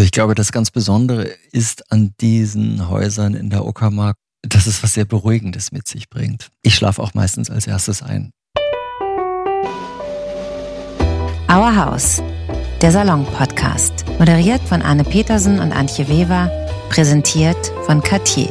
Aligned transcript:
Also 0.00 0.06
ich 0.06 0.12
glaube, 0.12 0.34
das 0.34 0.50
ganz 0.50 0.70
Besondere 0.70 1.28
ist 1.52 1.92
an 1.92 2.14
diesen 2.22 2.88
Häusern 2.88 3.34
in 3.34 3.50
der 3.50 3.66
Uckermark, 3.66 4.16
dass 4.40 4.66
es 4.66 4.82
was 4.82 4.94
sehr 4.94 5.04
Beruhigendes 5.04 5.72
mit 5.72 5.86
sich 5.86 6.08
bringt. 6.08 6.48
Ich 6.62 6.74
schlafe 6.74 7.02
auch 7.02 7.12
meistens 7.12 7.50
als 7.50 7.66
erstes 7.66 8.02
ein. 8.02 8.30
Our 11.50 11.76
House, 11.76 12.22
der 12.80 12.92
Salon-Podcast. 12.92 14.06
Moderiert 14.18 14.62
von 14.62 14.80
Anne 14.80 15.04
Petersen 15.04 15.58
und 15.58 15.70
Antje 15.70 16.08
Weber. 16.08 16.50
Präsentiert 16.88 17.70
von 17.84 18.02
Cartier. 18.02 18.48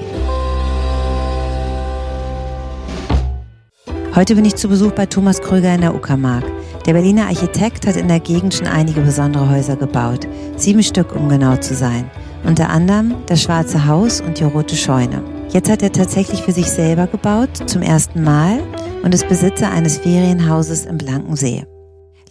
Heute 4.14 4.36
bin 4.36 4.46
ich 4.46 4.56
zu 4.56 4.68
Besuch 4.70 4.92
bei 4.92 5.08
Thomas 5.08 5.42
Krüger 5.42 5.74
in 5.74 5.82
der 5.82 5.96
Uckermark. 5.96 6.59
Der 6.86 6.94
Berliner 6.94 7.28
Architekt 7.28 7.86
hat 7.86 7.98
in 7.98 8.08
der 8.08 8.20
Gegend 8.20 8.54
schon 8.54 8.68
einige 8.68 9.02
besondere 9.02 9.50
Häuser 9.50 9.76
gebaut. 9.76 10.28
Sieben 10.56 10.82
Stück, 10.82 11.16
um 11.16 11.28
genau 11.30 11.58
zu 11.58 11.76
sein. 11.76 12.10
Unter 12.44 12.70
anderem 12.70 13.16
das 13.28 13.44
Schwarze 13.44 13.86
Haus 13.86 14.22
und 14.22 14.40
die 14.40 14.46
Rote 14.46 14.76
Scheune. 14.76 15.24
Jetzt 15.50 15.70
hat 15.70 15.82
er 15.82 15.92
tatsächlich 15.92 16.42
für 16.42 16.52
sich 16.52 16.68
selber 16.68 17.08
gebaut, 17.08 17.70
zum 17.70 17.82
ersten 17.82 18.24
Mal, 18.24 18.62
und 19.04 19.14
ist 19.14 19.28
Besitzer 19.28 19.72
eines 19.72 19.98
Ferienhauses 19.98 20.86
im 20.86 20.98
Blankensee. 20.98 21.66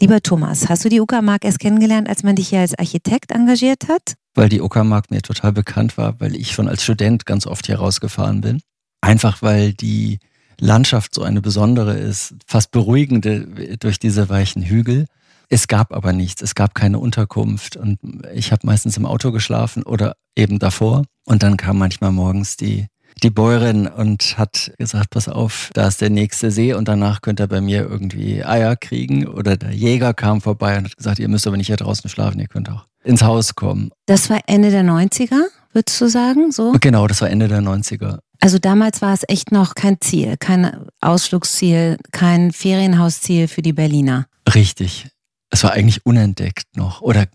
Lieber 0.01 0.21
Thomas, 0.21 0.69
hast 0.69 0.85
du 0.85 0.89
die 0.89 1.01
Uckermark 1.01 1.45
erst 1.45 1.59
kennengelernt, 1.59 2.09
als 2.09 2.23
man 2.23 2.37
dich 2.37 2.49
hier 2.49 2.61
als 2.61 2.79
Architekt 2.79 3.33
engagiert 3.33 3.89
hat? 3.89 4.15
Weil 4.35 4.49
die 4.49 4.61
Uckermark 4.61 5.11
mir 5.11 5.21
total 5.21 5.53
bekannt 5.53 5.99
war, 5.99 6.21
weil 6.21 6.37
ich 6.37 6.53
schon 6.53 6.69
als 6.69 6.85
Student 6.85 7.27
ganz 7.27 7.47
oft 7.47 7.67
hier 7.67 7.79
rausgefahren 7.79 8.41
bin. 8.41 8.61
Einfach 9.01 9.43
weil 9.43 9.73
die 9.73 10.21
Landschaft 10.61 11.15
so 11.15 11.23
eine 11.23 11.41
besondere 11.41 11.97
ist, 11.97 12.35
fast 12.47 12.71
beruhigende 12.71 13.77
durch 13.79 13.99
diese 13.99 14.29
weichen 14.29 14.63
Hügel. 14.63 15.07
Es 15.49 15.69
gab 15.69 15.95
aber 15.95 16.13
nichts, 16.13 16.43
es 16.43 16.55
gab 16.55 16.75
keine 16.75 16.99
Unterkunft 16.99 17.77
und 17.77 17.99
ich 18.35 18.53
habe 18.53 18.67
meistens 18.67 18.97
im 18.97 19.07
Auto 19.07 19.33
geschlafen 19.33 19.83
oder 19.83 20.17
eben 20.37 20.59
davor. 20.59 21.05
Und 21.25 21.43
dann 21.43 21.57
kam 21.57 21.79
manchmal 21.79 22.13
morgens 22.13 22.57
die 22.57 22.87
die 23.23 23.31
Bäuerin 23.31 23.87
und 23.87 24.39
hat 24.39 24.73
gesagt, 24.79 25.11
pass 25.11 25.29
auf, 25.29 25.71
da 25.75 25.89
ist 25.89 26.01
der 26.01 26.11
nächste 26.11 26.51
See 26.51 26.73
und 26.73 26.89
danach 26.89 27.21
könnt 27.21 27.41
ihr 27.41 27.47
bei 27.47 27.61
mir 27.61 27.89
irgendwie 27.89 28.45
Eier 28.45 28.77
kriegen. 28.77 29.27
Oder 29.27 29.57
der 29.57 29.73
Jäger 29.73 30.15
kam 30.15 30.41
vorbei 30.41 30.79
und 30.79 30.85
hat 30.85 30.97
gesagt, 30.97 31.19
ihr 31.19 31.29
müsst 31.29 31.47
aber 31.47 31.57
nicht 31.57 31.69
hier 31.69 31.77
draußen 31.77 32.09
schlafen, 32.09 32.41
ihr 32.41 32.49
könnt 32.49 32.71
auch 32.71 32.87
ins 33.05 33.23
Haus 33.23 33.55
kommen. 33.55 33.91
Das 34.07 34.31
war 34.31 34.41
Ende 34.47 34.71
der 34.71 34.85
90er, 34.85 35.47
würdest 35.73 36.01
du 36.01 36.09
sagen? 36.09 36.53
So? 36.53 36.73
Genau, 36.81 37.07
das 37.07 37.21
war 37.21 37.31
Ende 37.31 37.49
der 37.49 37.61
90er. 37.61 38.19
Also 38.41 38.59
damals 38.59 39.03
war 39.03 39.13
es 39.15 39.25
echt 39.27 39.51
noch 39.51 39.75
kein 39.75 40.01
Ziel, 40.01 40.37
kein 40.37 40.87
Ausflugsziel, 41.01 41.99
kein 42.13 42.53
Ferienhausziel 42.53 43.49
für 43.49 43.63
die 43.63 43.73
Berliner. 43.73 44.27
Richtig. 44.55 45.09
Es 45.51 45.65
war 45.65 45.73
eigentlich 45.73 46.05
unentdeckt 46.07 46.77
noch 46.77 47.01
oder 47.01 47.27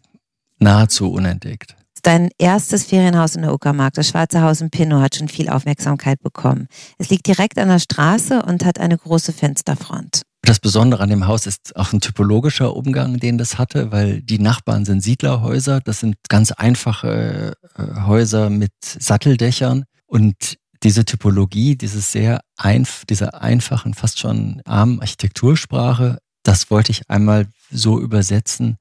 nahezu 0.59 1.11
unentdeckt. 1.11 1.75
Dein 2.03 2.29
erstes 2.37 2.83
Ferienhaus 2.83 3.35
in 3.35 3.43
der 3.43 3.53
Uckermark, 3.53 3.93
das 3.93 4.09
Schwarze 4.09 4.41
Haus 4.41 4.59
in 4.59 4.69
Pinnow, 4.69 5.01
hat 5.01 5.15
schon 5.15 5.29
viel 5.29 5.47
Aufmerksamkeit 5.47 6.21
bekommen. 6.21 6.67
Es 6.97 7.09
liegt 7.09 7.25
direkt 7.27 7.57
an 7.57 7.69
der 7.69 7.79
Straße 7.79 8.43
und 8.43 8.65
hat 8.65 8.77
eine 8.77 8.97
große 8.97 9.31
Fensterfront. 9.31 10.21
Das 10.41 10.59
Besondere 10.59 11.01
an 11.01 11.09
dem 11.09 11.27
Haus 11.27 11.47
ist 11.47 11.77
auch 11.77 11.93
ein 11.93 12.01
typologischer 12.01 12.75
Umgang, 12.75 13.19
den 13.19 13.37
das 13.37 13.57
hatte, 13.57 13.93
weil 13.93 14.21
die 14.21 14.39
Nachbarn 14.39 14.83
sind 14.83 14.99
Siedlerhäuser. 14.99 15.79
Das 15.79 16.01
sind 16.01 16.17
ganz 16.27 16.51
einfache 16.51 17.53
äh, 17.77 18.01
Häuser 18.01 18.49
mit 18.49 18.73
Satteldächern. 18.81 19.85
Und 20.05 20.57
diese 20.83 21.05
Typologie, 21.05 21.77
dieses 21.77 22.11
sehr 22.11 22.41
einf 22.57 23.05
diese 23.09 23.41
einfachen, 23.41 23.93
fast 23.93 24.19
schon 24.19 24.61
armen 24.65 24.99
Architektursprache, 24.99 26.17
das 26.43 26.69
wollte 26.69 26.91
ich 26.91 27.09
einmal 27.09 27.47
so 27.71 28.01
übersetzen, 28.01 28.75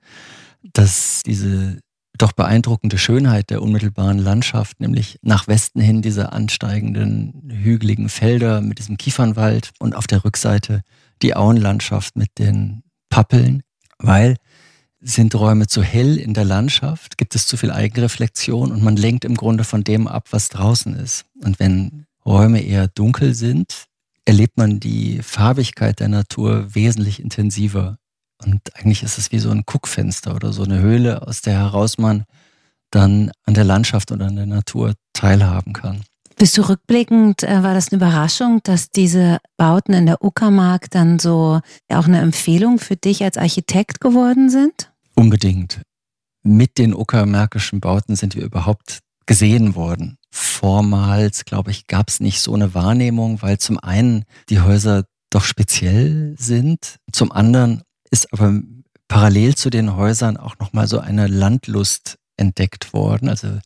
dass 0.73 1.23
diese 1.25 1.79
doch 2.23 2.33
beeindruckende 2.33 2.99
Schönheit 2.99 3.51
der 3.51 3.63
unmittelbaren 3.63 4.19
Landschaft, 4.19 4.79
nämlich 4.79 5.19
nach 5.23 5.49
Westen 5.49 5.81
hin 5.81 6.03
diese 6.03 6.33
ansteigenden 6.33 7.51
hügeligen 7.51 8.09
Felder 8.09 8.61
mit 8.61 8.79
diesem 8.79 8.97
Kiefernwald 8.97 9.73
und 9.81 9.97
auf 9.97 10.07
der 10.07 10.25
Rückseite 10.25 10.83
die 11.23 11.35
Auenlandschaft 11.35 12.17
mit 12.17 12.39
den 12.39 12.85
Pappeln, 13.09 13.65
weil 13.99 14.37
sind 15.01 15.35
Räume 15.35 15.67
zu 15.67 15.83
hell 15.83 16.17
in 16.17 16.33
der 16.33 16.45
Landschaft, 16.45 17.19
gibt 17.19 17.35
es 17.35 17.49
zu 17.49 17.57
viel 17.57 17.73
Eigenreflexion 17.73 18.71
und 18.71 18.85
man 18.85 18.97
lenkt 18.97 19.25
im 19.25 19.35
Grunde 19.35 19.65
von 19.65 19.83
dem 19.83 20.07
ab, 20.07 20.29
was 20.31 20.49
draußen 20.49 20.95
ist. 20.95 21.25
Und 21.43 21.59
wenn 21.59 22.07
Räume 22.25 22.63
eher 22.63 22.87
dunkel 22.87 23.35
sind, 23.35 23.87
erlebt 24.25 24.57
man 24.57 24.79
die 24.79 25.21
Farbigkeit 25.23 25.99
der 25.99 26.09
Natur 26.09 26.73
wesentlich 26.73 27.21
intensiver. 27.21 27.99
Und 28.45 28.61
eigentlich 28.77 29.03
ist 29.03 29.19
es 29.19 29.33
wie 29.33 29.39
so 29.39 29.51
ein 29.51 29.63
Guckfenster 29.67 30.35
oder 30.35 30.53
so 30.53 30.65
eine 30.65 30.81
Höhle, 30.81 31.27
aus 31.27 31.43
der 31.43 31.55
heraus 31.55 31.99
man 31.99 32.25
dann 32.91 33.31
an 33.45 33.55
der 33.55 33.65
Landschaft 33.65 34.13
und 34.13 34.23
an 34.23 34.37
der 34.37 34.47
Natur 34.47 34.95
teilhaben 35.13 35.73
kann. 35.73 36.03
Bist 36.37 36.59
du 36.59 36.69
rückblickend, 36.69 37.43
äh, 37.45 37.63
war 37.63 37.75
das 37.75 37.93
eine 37.93 37.99
Überraschung, 37.99 38.61
dass 38.65 38.91
diese 38.91 39.39
Bauten 39.57 39.93
in 39.93 40.07
der 40.07 40.25
Uckermark 40.25 40.91
dann 40.91 41.19
so 41.19 41.61
auch 41.89 42.07
eine 42.07 42.21
Empfehlung 42.21 42.79
für 42.79 42.97
dich 42.97 43.23
als 43.23 43.37
Architekt 43.37 44.01
geworden 44.01 44.51
sind? 44.51 44.93
Unbedingt. 45.15 45.83
Mit 46.43 46.79
den 46.79 46.95
uckermärkischen 46.95 47.81
Bauten 47.81 48.17
sind 48.17 48.35
wir 48.35 48.45
überhaupt 48.45 49.01
gesehen 49.27 49.77
worden. 49.77 50.19
Vormals, 50.33 51.45
glaube 51.45 51.71
ich, 51.71 51.87
gab 51.87 52.09
es 52.09 52.19
nicht 52.19 52.41
so 52.41 52.55
eine 52.55 52.75
Wahrnehmung, 52.75 53.43
weil 53.43 53.59
zum 53.59 53.79
einen 53.79 54.25
die 54.49 54.61
Häuser 54.61 55.05
doch 55.31 55.45
speziell 55.45 56.35
sind, 56.39 56.97
zum 57.13 57.31
anderen 57.31 57.83
ist 58.13 58.33
aber 58.33 58.61
parallel 59.09 59.57
zu 59.57 59.71
den 59.71 59.97
Häusern 59.97 60.37
auch 60.37 60.59
nochmal 60.61 60.87
so 60.87 61.01
eine 61.01 61.27
Landlust 61.27 62.19
entdeckt 62.37 62.93
worden. 62.93 63.29
Also 63.29 63.59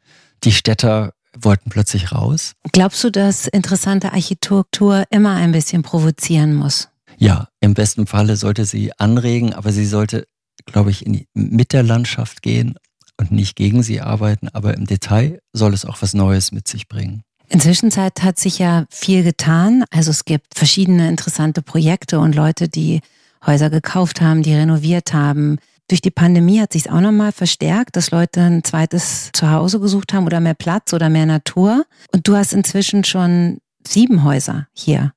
die 0.45 0.53
Städter 0.53 1.13
wollten 1.39 1.69
plötzlich 1.71 2.13
raus. 2.13 2.53
Glaubst 2.73 3.05
du, 3.05 3.11
dass 3.11 3.47
interessante 3.47 4.13
Architektur 4.13 5.05
immer 5.11 5.35
ein 5.35 5.53
bisschen 5.53 5.83
provozieren 5.83 6.55
muss? 6.55 6.89
Ja, 7.19 7.49
im 7.61 7.75
besten 7.75 8.07
Falle 8.07 8.37
sollte 8.37 8.65
sie 8.65 8.93
anregen, 8.99 9.53
aber 9.53 9.73
sie 9.73 9.87
sollte, 9.87 10.27
glaube 10.65 10.91
ich, 10.91 11.05
die, 11.07 11.29
mit 11.35 11.73
der 11.73 11.83
Landschaft 11.83 12.43
gehen 12.43 12.77
und 13.19 13.33
nicht 13.33 13.57
gegen 13.57 13.83
sie 13.83 14.01
arbeiten. 14.01 14.49
Aber 14.49 14.75
im 14.75 14.87
Detail 14.87 15.41
soll 15.53 15.75
es 15.75 15.85
auch 15.85 16.03
was 16.03 16.15
Neues 16.15 16.53
mit 16.53 16.69
sich 16.69 16.89
bringen. 16.89 17.23
Inzwischen 17.49 17.95
hat 17.95 18.39
sich 18.39 18.59
ja 18.59 18.87
viel 18.91 19.23
getan. 19.23 19.85
Also 19.91 20.11
es 20.11 20.25
gibt 20.25 20.59
verschiedene 20.59 21.09
interessante 21.09 21.63
Projekte 21.63 22.19
und 22.19 22.35
Leute, 22.35 22.69
die 22.69 23.01
Häuser 23.47 23.71
gekauft 23.71 24.21
haben, 24.21 24.43
die 24.43 24.55
renoviert 24.55 25.13
haben. 25.13 25.59
Durch 25.89 26.01
die 26.01 26.11
Pandemie 26.11 26.61
hat 26.61 26.73
sich 26.73 26.87
es 26.87 26.93
auch 26.93 27.01
nochmal 27.01 27.33
verstärkt, 27.33 27.97
dass 27.97 28.11
Leute 28.11 28.41
ein 28.41 28.65
zweites 28.65 29.31
Zuhause 29.33 29.79
gesucht 29.79 30.13
haben 30.13 30.27
oder 30.27 30.41
mehr 30.41 30.55
Platz 30.55 30.93
oder 30.93 31.09
mehr 31.09 31.27
Natur. 31.27 31.85
Und 32.13 32.27
du 32.27 32.37
hast 32.37 32.53
inzwischen 32.53 33.05
schon 33.05 33.59
sieben 33.87 34.25
Häuser 34.25 34.67
hier 34.73 35.13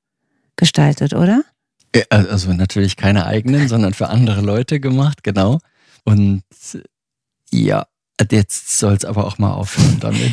gestaltet, 0.56 1.14
oder? 1.14 1.42
Also 2.08 2.52
natürlich 2.52 2.96
keine 2.96 3.26
eigenen, 3.26 3.66
sondern 3.66 3.94
für 3.94 4.08
andere 4.08 4.42
Leute 4.42 4.78
gemacht, 4.78 5.24
genau. 5.24 5.58
Und 6.04 6.44
ja, 7.50 7.86
jetzt 8.30 8.78
soll 8.78 8.94
es 8.94 9.04
aber 9.04 9.26
auch 9.26 9.38
mal 9.38 9.52
aufhören 9.52 9.98
damit. 9.98 10.32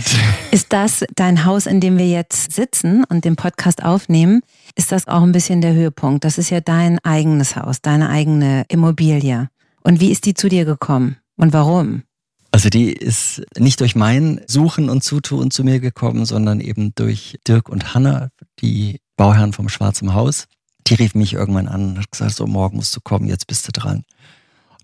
Ist 0.52 0.72
das 0.72 1.04
dein 1.16 1.46
Haus, 1.46 1.66
in 1.66 1.80
dem 1.80 1.98
wir 1.98 2.08
jetzt 2.08 2.52
sitzen 2.52 3.04
und 3.06 3.26
den 3.26 3.36
Podcast 3.36 3.84
aufnehmen? 3.84 4.42
Ist 4.78 4.92
das 4.92 5.08
auch 5.08 5.24
ein 5.24 5.32
bisschen 5.32 5.62
der 5.62 5.74
Höhepunkt? 5.74 6.24
Das 6.24 6.38
ist 6.38 6.52
ja 6.52 6.62
dein 6.62 7.00
eigenes 7.00 7.56
Haus, 7.56 7.82
deine 7.82 8.10
eigene 8.10 8.64
Immobilie. 8.70 9.50
Und 9.84 10.00
wie 10.00 10.12
ist 10.12 10.26
die 10.26 10.36
zu 10.36 10.50
dir 10.50 10.66
gekommen 10.66 11.18
und 11.36 11.52
warum? 11.52 12.04
Also 12.52 12.70
die 12.70 12.94
ist 12.94 13.42
nicht 13.58 13.80
durch 13.80 13.96
mein 13.96 14.40
Suchen 14.46 14.90
und 14.90 15.04
Zutun 15.04 15.50
zu 15.50 15.64
mir 15.64 15.80
gekommen, 15.80 16.26
sondern 16.26 16.60
eben 16.60 16.94
durch 16.94 17.40
Dirk 17.48 17.70
und 17.70 17.96
Hanna, 17.96 18.30
die 18.62 19.00
Bauherren 19.16 19.52
vom 19.52 19.68
Schwarzen 19.68 20.14
Haus. 20.14 20.46
Die 20.86 20.94
riefen 20.94 21.20
mich 21.20 21.34
irgendwann 21.34 21.68
an 21.68 21.90
und 21.90 21.98
hat 21.98 22.12
gesagt, 22.12 22.36
so 22.36 22.46
morgen 22.46 22.78
musst 22.78 22.96
du 22.96 23.02
kommen, 23.02 23.28
jetzt 23.28 23.48
bist 23.48 23.68
du 23.68 23.72
dran. 23.72 23.98
Und 23.98 24.06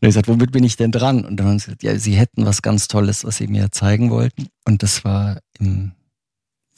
ich 0.01 0.09
gesagt, 0.09 0.27
womit 0.27 0.51
bin 0.51 0.63
ich 0.63 0.75
denn 0.75 0.91
dran? 0.91 1.23
Und 1.23 1.37
dann 1.37 1.47
haben 1.47 1.59
sie 1.59 1.65
gesagt, 1.65 1.83
ja, 1.83 1.99
sie 1.99 2.15
hätten 2.15 2.47
was 2.47 2.63
ganz 2.63 2.87
Tolles, 2.87 3.25
was 3.25 3.37
sie 3.37 3.47
mir 3.47 3.71
zeigen 3.71 4.09
wollten. 4.09 4.47
Und 4.65 4.81
das 4.81 5.05
war 5.05 5.39
im 5.59 5.91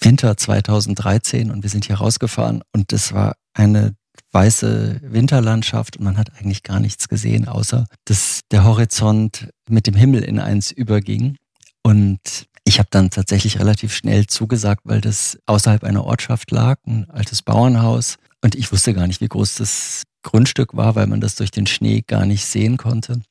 Winter 0.06 0.38
2013 0.38 1.50
und 1.50 1.64
wir 1.64 1.70
sind 1.70 1.86
hier 1.86 1.96
rausgefahren 1.96 2.62
und 2.72 2.92
das 2.92 3.12
war 3.12 3.36
eine 3.54 3.96
weiße 4.32 5.02
Winterlandschaft 5.02 5.98
und 5.98 6.04
man 6.04 6.18
hat 6.18 6.32
eigentlich 6.38 6.62
gar 6.62 6.80
nichts 6.80 7.10
gesehen, 7.10 7.48
außer 7.48 7.86
dass 8.06 8.42
der 8.52 8.64
Horizont 8.64 9.50
mit 9.68 9.88
dem 9.88 9.96
Himmel 9.96 10.24
in 10.24 10.40
eins 10.40 10.72
überging. 10.72 11.38
Und 11.82 12.20
ich 12.66 12.78
habe 12.78 12.90
dann 12.92 13.10
tatsächlich 13.10 13.60
relativ 13.60 13.96
schnell 13.96 14.28
zugesagt, 14.28 14.82
weil 14.84 15.02
das 15.02 15.40
außerhalb 15.48 15.84
einer 15.84 16.06
Ortschaft 16.06 16.52
lag, 16.52 16.78
ein 16.86 17.10
altes 17.10 17.42
Bauernhaus. 17.42 18.18
Und 18.44 18.54
ich 18.54 18.72
wusste 18.72 18.94
gar 18.94 19.08
nicht, 19.08 19.22
wie 19.22 19.28
groß 19.28 19.56
das 19.56 20.04
Grundstück 20.22 20.76
war, 20.76 20.96
weil 20.96 21.08
man 21.08 21.22
das 21.22 21.36
durch 21.36 21.52
den 21.52 21.66
Schnee 21.66 22.04
gar 22.06 22.26
nicht 22.26 22.46
sehen 22.46 22.78
konnte. 22.78 23.22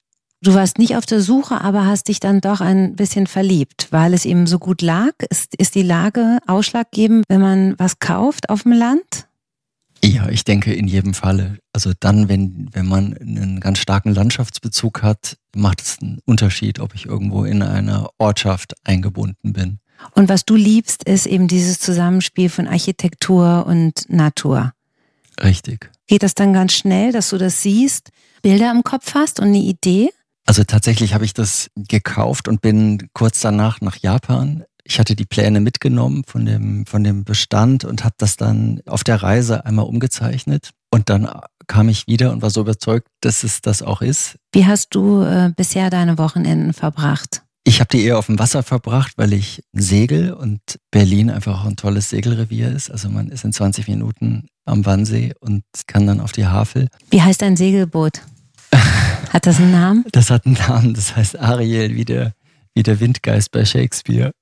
Du 0.45 0.53
warst 0.53 0.77
nicht 0.77 0.95
auf 0.95 1.07
der 1.07 1.23
Suche, 1.23 1.63
aber 1.63 1.87
hast 1.87 2.09
dich 2.09 2.21
dann 2.21 2.43
doch 2.43 2.61
ein 2.61 2.97
bisschen 2.97 3.27
verliebt, 3.27 3.89
weil 3.93 4.13
es 4.13 4.27
eben 4.27 4.47
so 4.47 4.59
gut 4.59 4.83
lag. 4.83 5.13
Ist, 5.31 5.55
ist 5.55 5.75
die 5.75 5.83
Lage 5.83 6.39
ausschlaggebend, 6.47 7.25
wenn 7.29 7.41
man 7.41 7.79
was 7.79 7.99
kauft 7.99 8.51
auf 8.51 8.65
dem 8.65 8.73
Land? 8.73 9.27
Ja, 10.05 10.29
ich 10.29 10.45
denke 10.45 10.75
in 10.75 10.87
jedem 10.87 11.15
Falle. 11.15 11.57
Also 11.73 11.93
dann, 11.99 12.29
wenn, 12.29 12.69
wenn 12.75 12.85
man 12.85 13.17
einen 13.17 13.59
ganz 13.59 13.79
starken 13.79 14.13
Landschaftsbezug 14.13 15.03
hat, 15.03 15.39
macht 15.57 15.81
es 15.81 15.97
einen 16.03 16.19
Unterschied, 16.27 16.79
ob 16.79 16.95
ich 16.95 17.07
irgendwo 17.07 17.45
in 17.45 17.63
einer 17.63 18.11
Ortschaft 18.19 18.75
eingebunden 18.85 19.55
bin. 19.55 19.79
Und 20.13 20.29
was 20.29 20.45
du 20.45 20.57
liebst, 20.57 21.05
ist 21.05 21.25
eben 21.25 21.49
dieses 21.49 21.81
Zusammenspiel 21.81 22.51
von 22.51 22.69
Architektur 22.69 23.65
und 23.67 24.11
Natur. 24.11 24.75
Richtig. 25.43 25.91
Geht 26.07 26.23
das 26.23 26.35
dann 26.35 26.53
ganz 26.53 26.75
schnell, 26.75 27.13
dass 27.13 27.31
du 27.31 27.39
das 27.39 27.63
siehst, 27.63 28.11
Bilder 28.43 28.71
im 28.71 28.83
Kopf 28.83 29.15
hast 29.15 29.41
und 29.41 29.47
eine 29.47 29.57
Idee? 29.63 30.11
Also 30.47 30.65
tatsächlich 30.65 31.15
habe 31.15 31.25
ich 31.25 31.35
das 31.35 31.71
gekauft 31.77 32.49
und 32.49 32.61
bin 32.61 33.09
kurz 33.15 33.41
danach 33.41 33.81
nach 33.81 33.97
Japan. 33.97 34.65
Ich 34.85 34.99
hatte 34.99 35.17
die 35.17 35.25
Pläne 35.25 35.61
mitgenommen 35.61 36.23
von 36.27 36.45
dem, 36.45 36.85
von 36.85 37.03
dem 37.03 37.25
Bestand 37.25 37.85
und 37.85 38.05
habe 38.05 38.15
das 38.19 38.37
dann 38.37 38.83
auf 38.87 39.03
der 39.03 39.23
Reise 39.23 39.65
einmal 39.65 39.87
umgezeichnet. 39.87 40.71
Und 40.91 41.09
dann 41.09 41.29
kam 41.67 41.89
ich 41.89 42.07
wieder 42.07 42.31
und 42.33 42.43
war 42.43 42.51
so 42.51 42.61
überzeugt, 42.61 43.09
dass 43.21 43.43
es 43.45 43.63
das 43.63 43.83
auch 43.83 44.03
ist. 44.03 44.37
Wie 44.53 44.67
hast 44.67 44.95
du 44.95 45.23
äh, 45.23 45.51
bisher 45.57 45.89
deine 45.89 46.19
Wochenenden 46.19 46.75
verbracht? 46.75 47.43
Ich 47.67 47.81
habe 47.81 47.89
die 47.89 48.05
eher 48.05 48.19
auf 48.19 48.27
dem 48.27 48.39
Wasser 48.39 48.63
verbracht, 48.63 49.15
weil 49.17 49.33
ich 49.33 49.63
segel 49.73 50.35
und 50.35 50.61
Berlin 50.91 51.31
einfach 51.31 51.63
auch 51.63 51.67
ein 51.67 51.77
tolles 51.77 52.11
Segelrevier 52.11 52.71
ist. 52.71 52.91
Also 52.91 53.09
man 53.09 53.29
ist 53.29 53.45
in 53.45 53.55
20 53.55 53.89
Minuten 53.89 54.49
am 54.67 54.85
Wannsee 54.85 55.33
und 55.41 55.65
kann 55.87 56.07
dann 56.07 56.21
auf 56.21 56.33
die 56.33 56.47
Havel. 56.47 56.89
Wie 57.11 57.23
heißt 57.23 57.41
dein 57.41 57.57
Segelboot? 57.57 58.21
Hat 58.79 59.47
das 59.47 59.59
einen 59.59 59.73
Namen? 59.73 60.05
Das 60.13 60.31
hat 60.31 60.47
einen 60.47 60.55
Namen, 60.55 60.95
das 60.95 61.17
heißt 61.17 61.39
Ariel, 61.39 61.95
wie 61.95 62.05
der, 62.05 62.33
wie 62.75 62.83
der 62.83 63.01
Windgeist 63.01 63.51
bei 63.51 63.65
Shakespeare. 63.65 64.33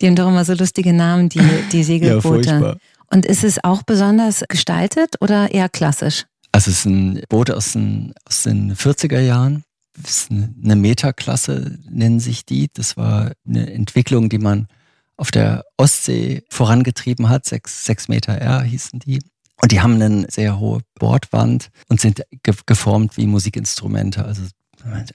die 0.00 0.06
haben 0.06 0.16
doch 0.16 0.28
immer 0.28 0.44
so 0.44 0.54
lustige 0.54 0.92
Namen, 0.92 1.28
die, 1.28 1.40
die 1.72 1.84
Segelboote. 1.84 2.50
Ja, 2.50 2.76
Und 3.10 3.26
ist 3.26 3.44
es 3.44 3.62
auch 3.62 3.82
besonders 3.82 4.44
gestaltet 4.48 5.16
oder 5.20 5.52
eher 5.52 5.68
klassisch? 5.68 6.24
Also 6.52 6.70
es 6.70 6.78
ist 6.78 6.86
ein 6.86 7.22
Boot 7.28 7.50
aus 7.50 7.72
den, 7.72 8.14
aus 8.24 8.42
den 8.42 8.74
40er 8.74 9.20
Jahren. 9.20 9.64
Ist 10.02 10.30
eine 10.30 10.76
Metaklasse, 10.76 11.78
nennen 11.90 12.20
sich 12.20 12.44
die. 12.44 12.68
Das 12.72 12.96
war 12.96 13.32
eine 13.46 13.72
Entwicklung, 13.72 14.28
die 14.28 14.38
man 14.38 14.68
auf 15.16 15.30
der 15.32 15.64
Ostsee 15.76 16.44
vorangetrieben 16.48 17.28
hat. 17.28 17.44
Sechs, 17.44 17.84
sechs 17.84 18.08
Meter 18.08 18.34
R 18.34 18.62
hießen 18.62 19.00
die. 19.00 19.20
Und 19.60 19.72
die 19.72 19.80
haben 19.80 20.00
eine 20.00 20.26
sehr 20.30 20.58
hohe 20.58 20.80
Bordwand 20.98 21.70
und 21.88 22.00
sind 22.00 22.22
ge 22.42 22.54
geformt 22.66 23.16
wie 23.16 23.26
Musikinstrumente. 23.26 24.24
Also 24.24 24.42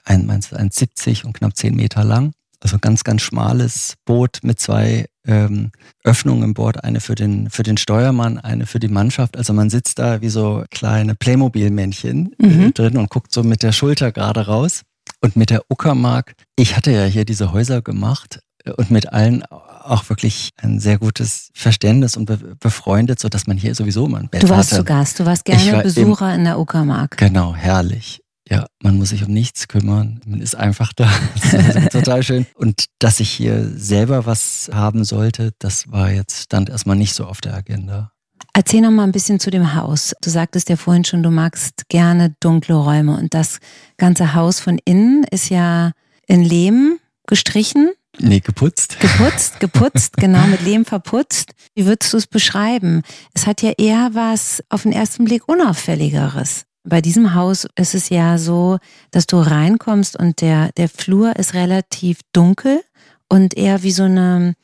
1,70 0.06 1.26
und 1.26 1.34
knapp 1.34 1.56
10 1.56 1.76
Meter 1.76 2.04
lang. 2.04 2.34
Also 2.60 2.80
ganz, 2.80 3.04
ganz 3.04 3.22
schmales 3.22 3.96
Boot 4.06 4.40
mit 4.42 4.60
zwei 4.60 5.08
ähm, 5.28 5.72
Öffnungen 6.04 6.44
im 6.44 6.54
Bord. 6.54 6.84
Eine 6.84 7.02
für 7.02 7.16
den, 7.16 7.50
für 7.50 7.64
den 7.64 7.76
Steuermann, 7.78 8.38
eine 8.38 8.66
für 8.66 8.80
die 8.80 8.88
Mannschaft. 8.88 9.38
Also 9.38 9.54
man 9.54 9.70
sitzt 9.70 10.00
da 10.00 10.22
wie 10.22 10.30
so 10.30 10.64
kleine 10.72 11.14
Playmobil-Männchen 11.16 12.34
äh, 12.40 12.46
mhm. 12.46 12.74
drin 12.74 12.98
und 12.98 13.10
guckt 13.10 13.34
so 13.34 13.44
mit 13.44 13.64
der 13.64 13.74
Schulter 13.74 14.12
gerade 14.12 14.46
raus. 14.46 14.84
Und 15.20 15.36
mit 15.36 15.50
der 15.50 15.64
Uckermark, 15.70 16.36
ich 16.56 16.76
hatte 16.76 16.92
ja 16.92 17.04
hier 17.06 17.26
diese 17.26 17.52
Häuser 17.52 17.82
gemacht 17.82 18.40
äh, 18.64 18.72
und 18.72 18.92
mit 18.92 19.12
allen 19.12 19.44
auch 19.86 20.10
wirklich 20.10 20.50
ein 20.58 20.80
sehr 20.80 20.98
gutes 20.98 21.50
Verständnis 21.54 22.18
und 22.18 22.26
be 22.26 22.38
befreundet, 22.60 23.20
sodass 23.20 23.48
man 23.48 23.58
hier 23.58 23.76
sowieso 23.76 24.06
immer 24.06 24.20
ein 24.20 24.30
Bett 24.30 24.44
Du 24.44 24.50
warst 24.50 24.72
hatte. 24.72 24.82
zu 24.82 24.86
Gast, 24.86 25.20
du 25.20 25.26
warst 25.26 25.46
gerne 25.46 25.72
war 25.72 25.84
Besucher 25.84 26.34
im, 26.34 26.40
in 26.40 26.44
der 26.46 26.60
Uckermark. 26.60 27.18
Genau, 27.18 27.56
herrlich. 27.56 28.22
Ja, 28.50 28.66
man 28.82 28.98
muss 28.98 29.10
sich 29.10 29.24
um 29.24 29.32
nichts 29.32 29.68
kümmern. 29.68 30.20
Man 30.26 30.42
ist 30.42 30.56
einfach 30.56 30.92
da. 30.94 31.10
Ist 31.44 31.92
total 31.92 32.24
schön. 32.24 32.46
Und 32.56 32.86
dass 33.00 33.22
ich 33.22 33.30
hier 33.30 33.72
selber 33.76 34.26
was 34.26 34.70
haben 34.74 35.06
sollte, 35.06 35.54
das 35.60 35.92
war 35.92 36.12
jetzt, 36.12 36.44
stand 36.44 36.70
erstmal 36.70 36.98
nicht 36.98 37.14
so 37.14 37.26
auf 37.26 37.40
der 37.40 37.54
Agenda. 37.54 38.12
Erzähl 38.54 38.82
noch 38.82 38.92
mal 38.92 39.04
ein 39.04 39.14
bisschen 39.14 39.40
zu 39.40 39.50
dem 39.50 39.74
Haus. 39.74 40.14
Du 40.22 40.30
sagtest 40.30 40.70
ja 40.70 40.76
vorhin 40.76 41.06
schon, 41.06 41.24
du 41.24 41.32
magst 41.32 41.88
gerne 41.90 42.36
dunkle 42.40 42.76
Räume. 42.76 43.18
Und 43.18 43.34
das 43.34 43.60
ganze 43.98 44.34
Haus 44.36 44.60
von 44.60 44.78
innen 44.84 45.24
ist 45.32 45.50
ja 45.50 45.92
in 46.28 46.44
Lehm 46.44 47.00
gestrichen. 47.26 47.92
Nee, 48.20 48.42
geputzt. 48.42 49.00
Geputzt, 49.00 49.60
geputzt, 49.60 50.18
genau, 50.18 50.46
mit 50.48 50.62
Lehm 50.62 50.86
verputzt. 50.86 51.54
Wie 51.74 51.86
würdest 51.86 52.14
du 52.14 52.18
es 52.18 52.28
beschreiben? 52.28 53.02
Es 53.34 53.48
hat 53.48 53.62
ja 53.62 53.72
eher 53.78 54.12
was 54.14 54.64
auf 54.70 54.84
den 54.84 54.92
ersten 54.92 55.26
Blick 55.26 55.48
Unauffälligeres. 55.48 56.66
Bei 56.84 57.02
diesem 57.02 57.34
Haus 57.34 57.66
ist 57.76 57.96
es 57.96 58.10
ja 58.10 58.38
so, 58.38 58.78
dass 59.12 59.26
du 59.26 59.38
reinkommst 59.38 60.18
und 60.18 60.42
der, 60.42 60.72
der 60.74 60.90
Flur 60.90 61.36
ist 61.38 61.54
relativ 61.54 62.20
dunkel 62.34 62.82
und 63.30 63.58
eher 63.58 63.84
wie 63.84 63.92
so 63.92 64.04
eine, 64.04 64.56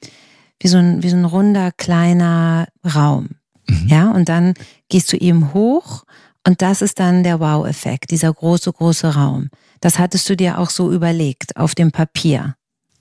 wie 0.60 0.68
so 0.68 0.78
ein, 0.78 1.02
wie 1.02 1.10
so 1.10 1.16
ein 1.16 1.25
runder, 1.25 1.72
kleiner 1.72 2.68
Raum. 2.84 3.30
Mhm. 3.68 3.88
Ja, 3.88 4.12
und 4.12 4.30
dann 4.30 4.54
gehst 4.90 5.12
du 5.12 5.18
eben 5.18 5.54
hoch 5.54 6.04
und 6.45 6.62
das 6.62 6.81
ist 6.81 7.00
dann 7.00 7.24
der 7.24 7.40
Wow-Effekt, 7.40 8.12
dieser 8.12 8.34
große, 8.34 8.72
große 8.74 9.16
Raum. 9.16 9.50
Das 9.80 9.98
hattest 9.98 10.30
du 10.30 10.36
dir 10.36 10.60
auch 10.60 10.69
so 10.69 10.92
überlegt 10.92 11.56
auf 11.56 11.74
dem 11.74 11.92
Papier. 11.92 12.56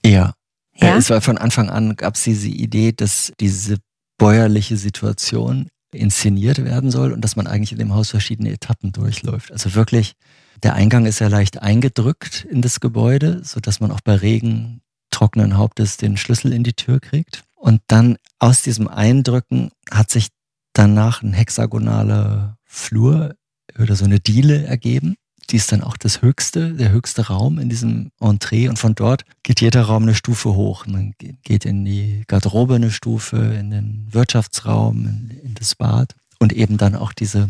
Ja, 0.05 0.33
ja? 0.81 0.97
Es 0.97 1.09
war 1.09 1.21
von 1.21 1.37
Anfang 1.37 1.69
an, 1.69 1.95
gab 1.95 2.15
es 2.15 2.23
diese 2.23 2.47
Idee, 2.47 2.91
dass 2.91 3.33
diese 3.39 3.77
bäuerliche 4.17 4.77
Situation 4.77 5.69
inszeniert 5.91 6.63
werden 6.63 6.91
soll 6.91 7.11
und 7.13 7.21
dass 7.21 7.35
man 7.35 7.47
eigentlich 7.47 7.71
in 7.71 7.79
dem 7.79 7.93
Haus 7.93 8.11
verschiedene 8.11 8.51
Etappen 8.51 8.91
durchläuft. 8.91 9.51
Also 9.51 9.73
wirklich, 9.73 10.13
der 10.61 10.75
Eingang 10.75 11.05
ist 11.05 11.19
ja 11.19 11.27
leicht 11.27 11.61
eingedrückt 11.61 12.45
in 12.49 12.61
das 12.61 12.79
Gebäude, 12.79 13.41
sodass 13.43 13.79
man 13.79 13.91
auch 13.91 14.01
bei 14.01 14.15
Regen 14.15 14.81
trockenen 15.09 15.57
Hauptes 15.57 15.97
den 15.97 16.17
Schlüssel 16.17 16.53
in 16.53 16.63
die 16.63 16.73
Tür 16.73 16.99
kriegt. 16.99 17.43
Und 17.55 17.81
dann 17.87 18.17
aus 18.37 18.61
diesem 18.61 18.87
Eindrücken 18.87 19.71
hat 19.89 20.11
sich 20.11 20.27
danach 20.73 21.23
ein 21.23 21.33
hexagonaler 21.33 22.57
Flur 22.65 23.35
oder 23.79 23.95
so 23.95 24.05
eine 24.05 24.19
Diele 24.19 24.65
ergeben 24.65 25.15
die 25.49 25.55
ist 25.55 25.71
dann 25.71 25.81
auch 25.81 25.97
das 25.97 26.21
höchste, 26.21 26.73
der 26.73 26.91
höchste 26.91 27.27
Raum 27.27 27.59
in 27.59 27.69
diesem 27.69 28.11
Entree. 28.19 28.67
Und 28.69 28.77
von 28.77 28.95
dort 28.95 29.23
geht 29.43 29.61
jeder 29.61 29.83
Raum 29.83 30.03
eine 30.03 30.15
Stufe 30.15 30.53
hoch. 30.53 30.85
Man 30.85 31.13
geht 31.17 31.65
in 31.65 31.85
die 31.85 32.23
Garderobe 32.27 32.75
eine 32.75 32.91
Stufe, 32.91 33.37
in 33.37 33.71
den 33.71 34.07
Wirtschaftsraum, 34.11 35.05
in, 35.05 35.39
in 35.43 35.53
das 35.55 35.75
Bad. 35.75 36.15
Und 36.39 36.53
eben 36.53 36.77
dann 36.77 36.95
auch 36.95 37.13
diese 37.13 37.49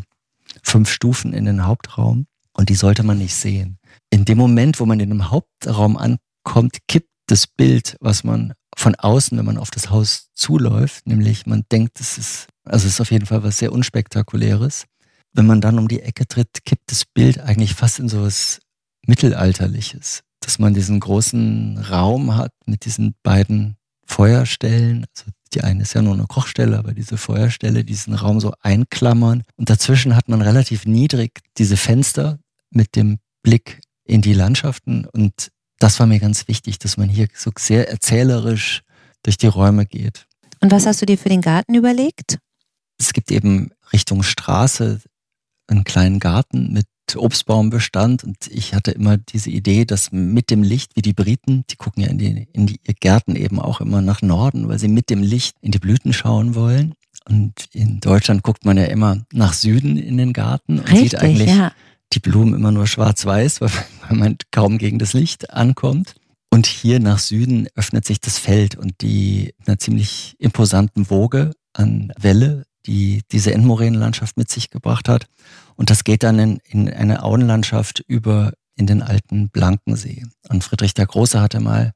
fünf 0.64 0.90
Stufen 0.90 1.34
in 1.34 1.46
den 1.46 1.66
Hauptraum. 1.66 2.26
Und 2.54 2.70
die 2.70 2.76
sollte 2.76 3.04
man 3.04 3.18
nicht 3.18 3.36
sehen. 3.36 3.78
In 4.10 4.26
dem 4.26 4.38
Moment, 4.38 4.80
wo 4.80 4.86
man 4.86 5.00
in 5.00 5.10
dem 5.10 5.30
Hauptraum 5.30 5.98
ankommt, 5.98 6.78
kippt 6.88 7.10
das 7.28 7.48
Bild, 7.48 7.96
was 8.00 8.24
man 8.24 8.54
von 8.76 8.96
außen, 8.96 9.38
wenn 9.38 9.46
man 9.46 9.58
auf 9.58 9.72
das 9.72 9.90
Haus 9.90 10.30
zuläuft, 10.34 11.06
nämlich 11.06 11.46
man 11.46 11.64
denkt, 11.72 12.00
es 12.00 12.18
ist, 12.18 12.48
also 12.64 12.88
es 12.88 12.94
ist 12.94 13.02
auf 13.02 13.12
jeden 13.12 13.26
Fall 13.26 13.44
was 13.44 13.58
sehr 13.58 13.72
unspektakuläres 13.72 14.86
wenn 15.34 15.46
man 15.46 15.62
dann 15.62 15.80
um 15.80 15.88
die 15.88 16.02
Ecke 16.02 16.28
tritt, 16.28 16.66
kippt 16.66 16.92
das 16.92 17.06
Bild 17.06 17.40
eigentlich 17.40 17.74
fast 17.74 18.00
in 18.00 18.10
so 18.10 18.22
was 18.22 18.60
Mittelalterliches. 19.06 20.22
Dass 20.42 20.60
man 20.60 20.74
diesen 20.74 21.00
großen 21.00 21.78
Raum 21.78 22.36
hat 22.36 22.54
mit 22.66 22.86
diesen 22.86 23.16
beiden 23.24 23.78
Feuerstellen. 24.06 25.06
Also 25.16 25.32
die 25.54 25.62
eine 25.62 25.84
ist 25.84 25.94
ja 25.94 26.02
nur 26.02 26.14
eine 26.14 26.26
Kochstelle, 26.28 26.78
aber 26.78 26.94
diese 26.94 27.18
Feuerstelle, 27.18 27.84
diesen 27.84 28.14
Raum 28.14 28.40
so 28.40 28.54
einklammern. 28.62 29.44
Und 29.56 29.70
dazwischen 29.70 30.16
hat 30.16 30.30
man 30.30 30.42
relativ 30.42 30.86
niedrig 30.86 31.40
diese 31.58 31.78
Fenster 31.78 32.40
mit 32.72 32.96
dem 32.96 33.20
Blick 33.44 33.82
in 34.04 34.22
die 34.22 34.34
Landschaften. 34.34 35.06
Und 35.06 35.52
das 35.80 36.00
war 36.00 36.08
mir 36.08 36.20
ganz 36.20 36.48
wichtig, 36.48 36.80
dass 36.80 36.98
man 36.98 37.10
hier 37.10 37.28
so 37.34 37.52
sehr 37.58 37.90
erzählerisch 37.90 38.82
durch 39.24 39.38
die 39.38 39.48
Räume 39.48 39.86
geht. 39.86 40.26
Und 40.62 40.72
was 40.72 40.86
hast 40.86 41.02
du 41.02 41.06
dir 41.06 41.18
für 41.18 41.30
den 41.30 41.42
Garten 41.42 41.74
überlegt? 41.74 42.38
Es 42.98 43.14
gibt 43.14 43.32
eben 43.32 43.72
Richtung 43.94 44.24
Straße 44.24 45.02
einen 45.70 45.84
kleinen 45.84 46.20
Garten 46.20 46.74
mit 46.74 46.86
Obstbaumbestand 47.16 48.24
und 48.24 48.36
ich 48.50 48.76
hatte 48.76 48.92
immer 48.92 49.18
diese 49.18 49.50
Idee, 49.50 49.86
dass 49.86 50.12
mit 50.12 50.52
dem 50.52 50.64
Licht, 50.64 50.96
wie 50.96 51.02
die 51.02 51.14
Briten, 51.14 51.64
die 51.70 51.76
gucken 51.76 52.04
ja 52.04 52.10
in 52.10 52.18
die, 52.18 52.48
in 52.54 52.68
die 52.68 52.80
Gärten 53.00 53.36
eben 53.36 53.60
auch 53.60 53.82
immer 53.82 54.02
nach 54.02 54.22
Norden, 54.22 54.68
weil 54.68 54.80
sie 54.80 54.88
mit 54.88 55.10
dem 55.10 55.24
Licht 55.24 55.56
in 55.62 55.72
die 55.72 55.80
Blüten 55.80 56.14
schauen 56.14 56.56
wollen. 56.56 56.94
Und 57.28 57.54
in 57.74 58.00
Deutschland 58.00 58.44
guckt 58.44 58.66
man 58.66 58.78
ja 58.78 58.86
immer 58.86 59.24
nach 59.34 59.54
Süden 59.54 59.98
in 59.98 60.18
den 60.18 60.34
Garten 60.34 60.80
und 60.80 60.92
Richtig, 60.92 61.12
sieht 61.12 61.16
eigentlich 61.20 61.50
ja. 61.50 61.72
die 62.14 62.20
Blumen 62.20 62.54
immer 62.54 62.72
nur 62.72 62.88
schwarz-weiß, 62.88 63.62
weil 63.62 63.72
man 64.12 64.38
kaum 64.52 64.78
gegen 64.78 65.00
das 65.00 65.14
Licht 65.14 65.52
ankommt. 65.52 66.16
Und 66.52 66.66
hier 66.66 67.00
nach 67.00 67.20
Süden 67.20 67.68
öffnet 67.76 68.06
sich 68.06 68.20
das 68.20 68.40
Feld 68.40 68.76
und 68.76 69.02
die 69.02 69.54
einer 69.66 69.78
ziemlich 69.78 70.36
imposanten 70.40 71.10
Woge 71.12 71.52
an 71.74 72.12
Welle 72.20 72.66
die 72.86 73.22
diese 73.32 73.54
Endmoränenlandschaft 73.54 74.38
mit 74.38 74.50
sich 74.50 74.70
gebracht 74.70 75.10
hat. 75.10 75.28
Und 75.76 75.90
das 75.90 76.04
geht 76.04 76.24
dann 76.24 76.40
in, 76.40 76.58
in 76.66 76.90
eine 76.90 77.24
Auenlandschaft 77.24 78.04
über 78.08 78.54
in 78.76 78.88
den 78.88 79.02
alten 79.02 79.50
Blankensee. 79.50 80.26
Und 80.48 80.64
Friedrich 80.64 80.94
der 80.94 81.06
Große 81.06 81.40
hatte 81.40 81.60
mal 81.60 81.92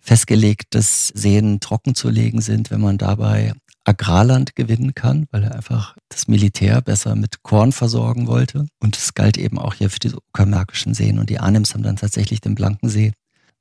festgelegt, 0.00 0.74
dass 0.74 1.08
Seen 1.08 1.60
trocken 1.60 1.94
zu 1.94 2.08
legen 2.08 2.40
sind, 2.40 2.70
wenn 2.70 2.80
man 2.80 2.98
dabei 2.98 3.52
Agrarland 3.84 4.56
gewinnen 4.56 4.94
kann, 4.94 5.26
weil 5.30 5.44
er 5.44 5.54
einfach 5.54 5.96
das 6.08 6.28
Militär 6.28 6.80
besser 6.80 7.14
mit 7.14 7.42
Korn 7.42 7.72
versorgen 7.72 8.26
wollte. 8.26 8.66
Und 8.80 8.96
es 8.96 9.14
galt 9.14 9.38
eben 9.38 9.58
auch 9.58 9.74
hier 9.74 9.90
für 9.90 9.98
diese 9.98 10.16
uckermärkischen 10.16 10.94
Seen. 10.94 11.18
Und 11.18 11.30
die 11.30 11.38
Arnims 11.38 11.74
haben 11.74 11.82
dann 11.82 11.96
tatsächlich 11.96 12.40
den 12.40 12.54
Blankensee 12.54 13.12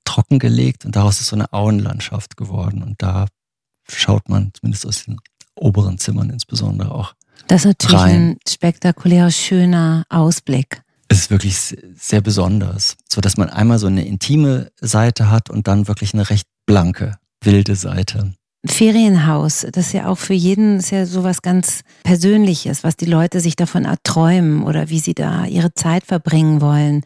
trockengelegt 0.05 0.85
und 0.85 0.95
daraus 0.95 1.19
ist 1.19 1.27
so 1.27 1.35
eine 1.35 1.53
Auenlandschaft 1.53 2.35
geworden. 2.35 2.83
Und 2.83 3.01
da 3.01 3.27
schaut 3.87 4.27
man 4.27 4.51
zumindest 4.53 4.85
aus 4.85 5.05
den 5.05 5.17
oberen 5.59 5.97
Zimmern 5.97 6.29
insbesondere 6.29 6.91
auch 6.93 7.13
Das 7.47 7.61
ist 7.61 7.65
natürlich 7.65 7.99
rein. 7.99 8.15
ein 8.15 8.37
spektakulärer, 8.47 9.31
schöner 9.31 10.05
Ausblick. 10.09 10.81
Es 11.07 11.19
ist 11.19 11.31
wirklich 11.31 11.75
sehr 11.95 12.21
besonders, 12.21 12.95
so 13.11 13.19
dass 13.19 13.37
man 13.37 13.49
einmal 13.49 13.79
so 13.79 13.87
eine 13.87 14.05
intime 14.05 14.71
Seite 14.79 15.31
hat 15.31 15.49
und 15.49 15.67
dann 15.67 15.87
wirklich 15.87 16.13
eine 16.13 16.29
recht 16.29 16.47
blanke, 16.65 17.17
wilde 17.43 17.75
Seite. 17.75 18.33
Ferienhaus, 18.65 19.65
das 19.71 19.87
ist 19.87 19.93
ja 19.93 20.07
auch 20.07 20.17
für 20.17 20.33
jeden 20.33 20.79
ist 20.79 20.91
ja 20.91 21.05
sowas 21.05 21.41
ganz 21.41 21.81
Persönliches, 22.03 22.83
was 22.83 22.97
die 22.97 23.05
Leute 23.05 23.39
sich 23.39 23.55
davon 23.55 23.85
erträumen 23.85 24.63
oder 24.63 24.89
wie 24.89 24.99
sie 24.99 25.13
da 25.13 25.45
ihre 25.45 25.73
Zeit 25.73 26.05
verbringen 26.05 26.59
wollen. 26.61 27.03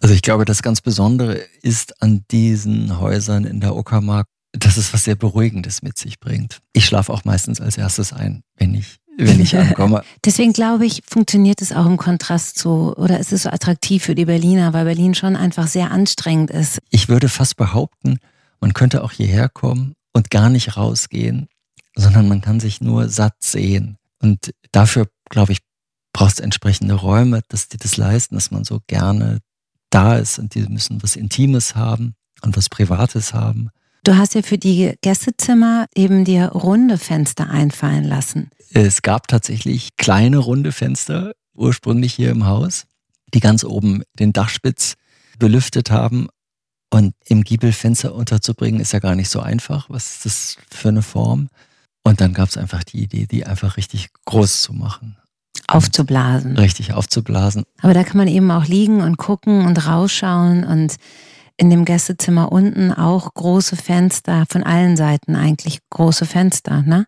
Also 0.00 0.14
ich 0.14 0.22
glaube, 0.22 0.44
das 0.44 0.62
ganz 0.62 0.80
Besondere 0.80 1.40
ist 1.62 2.02
an 2.02 2.24
diesen 2.30 2.98
Häusern 3.00 3.44
in 3.44 3.60
der 3.60 3.76
Uckermark, 3.76 4.26
dass 4.58 4.76
es 4.76 4.92
was 4.92 5.04
sehr 5.04 5.16
Beruhigendes 5.16 5.82
mit 5.82 5.98
sich 5.98 6.20
bringt. 6.20 6.60
Ich 6.72 6.86
schlafe 6.86 7.12
auch 7.12 7.24
meistens 7.24 7.60
als 7.60 7.78
erstes 7.78 8.12
ein, 8.12 8.42
wenn 8.56 8.74
ich, 8.74 8.98
wenn 9.16 9.40
ich 9.40 9.56
ankomme. 9.56 10.02
Deswegen 10.24 10.52
glaube 10.52 10.86
ich, 10.86 11.02
funktioniert 11.06 11.62
es 11.62 11.72
auch 11.72 11.86
im 11.86 11.96
Kontrast 11.96 12.58
zu, 12.58 12.94
oder 12.96 13.18
ist 13.18 13.32
es 13.32 13.44
so 13.44 13.50
attraktiv 13.50 14.04
für 14.04 14.14
die 14.14 14.24
Berliner, 14.24 14.72
weil 14.72 14.84
Berlin 14.84 15.14
schon 15.14 15.36
einfach 15.36 15.66
sehr 15.66 15.90
anstrengend 15.90 16.50
ist. 16.50 16.78
Ich 16.90 17.08
würde 17.08 17.28
fast 17.28 17.56
behaupten, 17.56 18.18
man 18.60 18.74
könnte 18.74 19.02
auch 19.04 19.12
hierher 19.12 19.48
kommen 19.48 19.94
und 20.12 20.30
gar 20.30 20.50
nicht 20.50 20.76
rausgehen, 20.76 21.48
sondern 21.94 22.28
man 22.28 22.40
kann 22.40 22.60
sich 22.60 22.80
nur 22.80 23.08
satt 23.08 23.34
sehen. 23.40 23.98
Und 24.20 24.52
dafür, 24.72 25.08
glaube 25.28 25.52
ich, 25.52 25.58
brauchst 26.12 26.38
du 26.38 26.42
entsprechende 26.42 26.94
Räume, 26.94 27.42
dass 27.48 27.68
die 27.68 27.76
das 27.76 27.96
leisten, 27.96 28.36
dass 28.36 28.50
man 28.50 28.64
so 28.64 28.80
gerne 28.86 29.40
da 29.90 30.16
ist 30.16 30.38
und 30.38 30.54
die 30.54 30.62
müssen 30.62 31.02
was 31.02 31.16
Intimes 31.16 31.74
haben 31.74 32.14
und 32.42 32.56
was 32.56 32.68
Privates 32.68 33.34
haben. 33.34 33.70
Du 34.06 34.16
hast 34.16 34.36
ja 34.36 34.42
für 34.42 34.56
die 34.56 34.94
Gästezimmer 35.00 35.86
eben 35.96 36.24
dir 36.24 36.50
runde 36.50 36.96
Fenster 36.96 37.50
einfallen 37.50 38.04
lassen. 38.04 38.50
Es 38.72 39.02
gab 39.02 39.26
tatsächlich 39.26 39.96
kleine 39.96 40.38
runde 40.38 40.70
Fenster 40.70 41.32
ursprünglich 41.56 42.14
hier 42.14 42.30
im 42.30 42.46
Haus, 42.46 42.84
die 43.34 43.40
ganz 43.40 43.64
oben 43.64 44.04
den 44.14 44.32
Dachspitz 44.32 44.94
belüftet 45.40 45.90
haben. 45.90 46.28
Und 46.88 47.14
im 47.24 47.42
Giebel 47.42 47.72
Fenster 47.72 48.14
unterzubringen 48.14 48.80
ist 48.80 48.92
ja 48.92 49.00
gar 49.00 49.16
nicht 49.16 49.28
so 49.28 49.40
einfach. 49.40 49.90
Was 49.90 50.14
ist 50.14 50.24
das 50.24 50.56
für 50.70 50.90
eine 50.90 51.02
Form? 51.02 51.48
Und 52.04 52.20
dann 52.20 52.32
gab 52.32 52.48
es 52.48 52.56
einfach 52.56 52.84
die 52.84 53.02
Idee, 53.02 53.26
die 53.26 53.44
einfach 53.44 53.76
richtig 53.76 54.10
groß 54.24 54.62
zu 54.62 54.72
machen. 54.72 55.16
Aufzublasen. 55.66 56.56
Richtig 56.56 56.92
aufzublasen. 56.92 57.64
Aber 57.82 57.92
da 57.92 58.04
kann 58.04 58.18
man 58.18 58.28
eben 58.28 58.52
auch 58.52 58.66
liegen 58.66 59.00
und 59.00 59.16
gucken 59.16 59.66
und 59.66 59.84
rausschauen 59.84 60.62
und 60.62 60.94
in 61.56 61.70
dem 61.70 61.84
Gästezimmer 61.84 62.52
unten 62.52 62.92
auch 62.92 63.32
große 63.34 63.76
Fenster, 63.76 64.44
von 64.50 64.62
allen 64.62 64.96
Seiten 64.96 65.36
eigentlich 65.36 65.78
große 65.90 66.26
Fenster, 66.26 66.82
ne? 66.82 67.06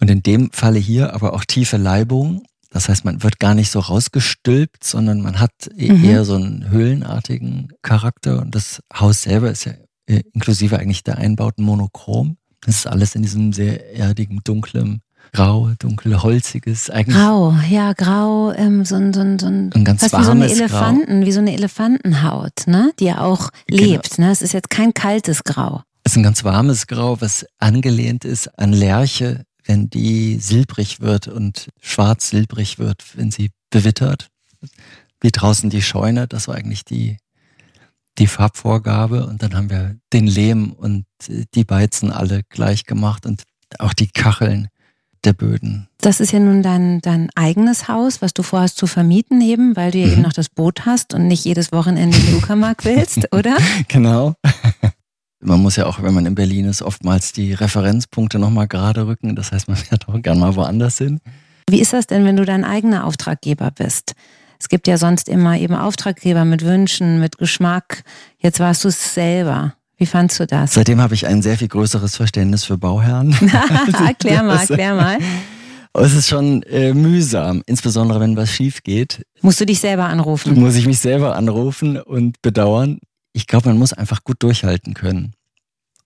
Und 0.00 0.10
in 0.10 0.22
dem 0.22 0.50
Falle 0.52 0.78
hier 0.78 1.14
aber 1.14 1.34
auch 1.34 1.44
tiefe 1.44 1.76
Leibungen. 1.76 2.42
Das 2.70 2.88
heißt, 2.88 3.04
man 3.04 3.22
wird 3.22 3.38
gar 3.40 3.54
nicht 3.54 3.70
so 3.70 3.80
rausgestülpt, 3.80 4.84
sondern 4.84 5.20
man 5.20 5.40
hat 5.40 5.50
e- 5.76 5.92
Mhm. 5.92 6.04
eher 6.04 6.24
so 6.24 6.36
einen 6.36 6.70
höhlenartigen 6.70 7.72
Charakter. 7.82 8.40
Und 8.40 8.54
das 8.54 8.80
Haus 8.94 9.22
selber 9.22 9.50
ist 9.50 9.64
ja 9.64 9.72
äh, 10.06 10.22
inklusive 10.32 10.78
eigentlich 10.78 11.02
der 11.04 11.18
einbauten 11.18 11.64
Monochrom. 11.64 12.36
Das 12.62 12.76
ist 12.76 12.86
alles 12.86 13.14
in 13.14 13.22
diesem 13.22 13.52
sehr 13.52 13.94
erdigen, 13.96 14.40
dunklen, 14.44 15.02
grau, 15.32 15.70
dunkel, 15.78 16.22
holziges, 16.22 16.90
eigentlich 16.90 17.16
Grau, 17.16 17.54
ja, 17.68 17.92
grau, 17.92 18.52
ähm, 18.52 18.84
so 18.84 18.96
ein, 18.96 19.12
so 19.12 19.20
ein, 19.20 19.38
so 19.38 19.46
ein, 19.46 19.70
ein 19.74 19.84
ganz 19.84 20.00
fast 20.00 20.18
wie 20.18 20.24
so 20.24 20.30
eine 20.32 20.40
warmes 20.40 20.58
Grau. 20.58 20.64
Elefanten, 20.64 21.26
wie 21.26 21.32
so 21.32 21.40
eine 21.40 21.52
Elefantenhaut, 21.52 22.66
ne? 22.66 22.92
Die 22.98 23.04
ja 23.04 23.20
auch 23.20 23.50
Genau. 23.66 23.82
lebt, 23.82 24.18
ne? 24.18 24.30
Es 24.30 24.42
ist 24.42 24.52
jetzt 24.52 24.70
kein 24.70 24.94
kaltes 24.94 25.44
Grau. 25.44 25.82
Es 26.04 26.12
ist 26.12 26.16
ein 26.16 26.22
ganz 26.22 26.44
warmes 26.44 26.86
Grau, 26.86 27.20
was 27.20 27.46
angelehnt 27.58 28.24
ist 28.24 28.48
an 28.58 28.72
Lerche, 28.72 29.44
wenn 29.64 29.90
die 29.90 30.36
silbrig 30.40 31.00
wird 31.00 31.28
und 31.28 31.68
schwarz-silbrig 31.80 32.78
wird, 32.78 33.04
wenn 33.16 33.30
sie 33.30 33.50
bewittert. 33.70 34.28
Wie 35.20 35.30
draußen 35.30 35.70
die 35.70 35.82
Scheune, 35.82 36.26
das 36.26 36.48
war 36.48 36.54
eigentlich 36.56 36.84
die, 36.84 37.18
die 38.18 38.26
Farbvorgabe. 38.26 39.26
Und 39.26 39.42
dann 39.42 39.54
haben 39.54 39.70
wir 39.70 39.96
den 40.12 40.26
Lehm 40.26 40.72
und 40.72 41.04
äh, 41.28 41.44
die 41.54 41.64
Beizen 41.64 42.10
alle 42.10 42.42
gleich 42.48 42.84
gemacht 42.84 43.26
und 43.26 43.42
auch 43.78 43.92
die 43.92 44.08
Kacheln 44.08 44.68
der 45.24 45.32
Böden. 45.32 45.88
Das 46.00 46.20
ist 46.20 46.32
ja 46.32 46.38
nun 46.40 46.62
dein, 46.62 47.00
dein 47.00 47.28
eigenes 47.34 47.88
Haus, 47.88 48.22
was 48.22 48.32
du 48.32 48.42
vorhast 48.42 48.76
zu 48.78 48.86
vermieten 48.86 49.40
eben, 49.40 49.76
weil 49.76 49.90
du 49.90 49.98
ja 49.98 50.06
Mhm. 50.06 50.12
eben 50.14 50.22
noch 50.22 50.32
das 50.32 50.48
Boot 50.48 50.86
hast 50.86 51.12
und 51.14 51.28
nicht 51.28 51.44
jedes 51.44 51.72
Wochenende 51.72 52.16
in 52.16 52.36
Uckermark 52.36 52.84
willst, 52.84 53.32
oder? 53.34 53.56
Genau. 53.88 54.34
Man 55.42 55.60
muss 55.60 55.76
ja 55.76 55.86
auch, 55.86 56.02
wenn 56.02 56.12
man 56.12 56.26
in 56.26 56.34
Berlin 56.34 56.66
ist, 56.66 56.82
oftmals 56.82 57.32
die 57.32 57.54
Referenzpunkte 57.54 58.38
nochmal 58.38 58.68
gerade 58.68 59.06
rücken. 59.06 59.34
Das 59.36 59.52
heißt, 59.52 59.68
man 59.68 59.76
fährt 59.78 60.06
auch 60.06 60.20
gern 60.20 60.38
mal 60.38 60.54
woanders 60.54 60.98
hin. 60.98 61.18
Wie 61.66 61.80
ist 61.80 61.94
das 61.94 62.06
denn, 62.06 62.26
wenn 62.26 62.36
du 62.36 62.44
dein 62.44 62.62
eigener 62.62 63.06
Auftraggeber 63.06 63.70
bist? 63.70 64.12
Es 64.58 64.68
gibt 64.68 64.86
ja 64.86 64.98
sonst 64.98 65.30
immer 65.30 65.56
eben 65.56 65.74
Auftraggeber 65.74 66.44
mit 66.44 66.62
Wünschen, 66.62 67.20
mit 67.20 67.38
Geschmack. 67.38 68.02
Jetzt 68.38 68.60
warst 68.60 68.84
du 68.84 68.88
es 68.88 69.14
selber. 69.14 69.72
Wie 70.00 70.06
fandst 70.06 70.40
du 70.40 70.46
das? 70.46 70.72
Seitdem 70.72 70.98
habe 71.02 71.12
ich 71.12 71.26
ein 71.26 71.42
sehr 71.42 71.58
viel 71.58 71.68
größeres 71.68 72.16
Verständnis 72.16 72.64
für 72.64 72.78
Bauherren. 72.78 73.32
erklär 74.06 74.42
mal, 74.42 74.56
erklär 74.56 74.94
mal. 74.96 75.18
Es 75.92 76.14
ist 76.14 76.28
schon 76.28 76.62
äh, 76.62 76.94
mühsam, 76.94 77.62
insbesondere 77.66 78.18
wenn 78.18 78.34
was 78.34 78.50
schief 78.50 78.82
geht. 78.82 79.26
Musst 79.42 79.60
du 79.60 79.66
dich 79.66 79.78
selber 79.78 80.06
anrufen? 80.06 80.58
Muss 80.58 80.76
ich 80.76 80.86
mich 80.86 81.00
selber 81.00 81.36
anrufen 81.36 81.98
und 81.98 82.40
bedauern. 82.40 82.98
Ich 83.34 83.46
glaube, 83.46 83.68
man 83.68 83.78
muss 83.78 83.92
einfach 83.92 84.24
gut 84.24 84.42
durchhalten 84.42 84.94
können. 84.94 85.34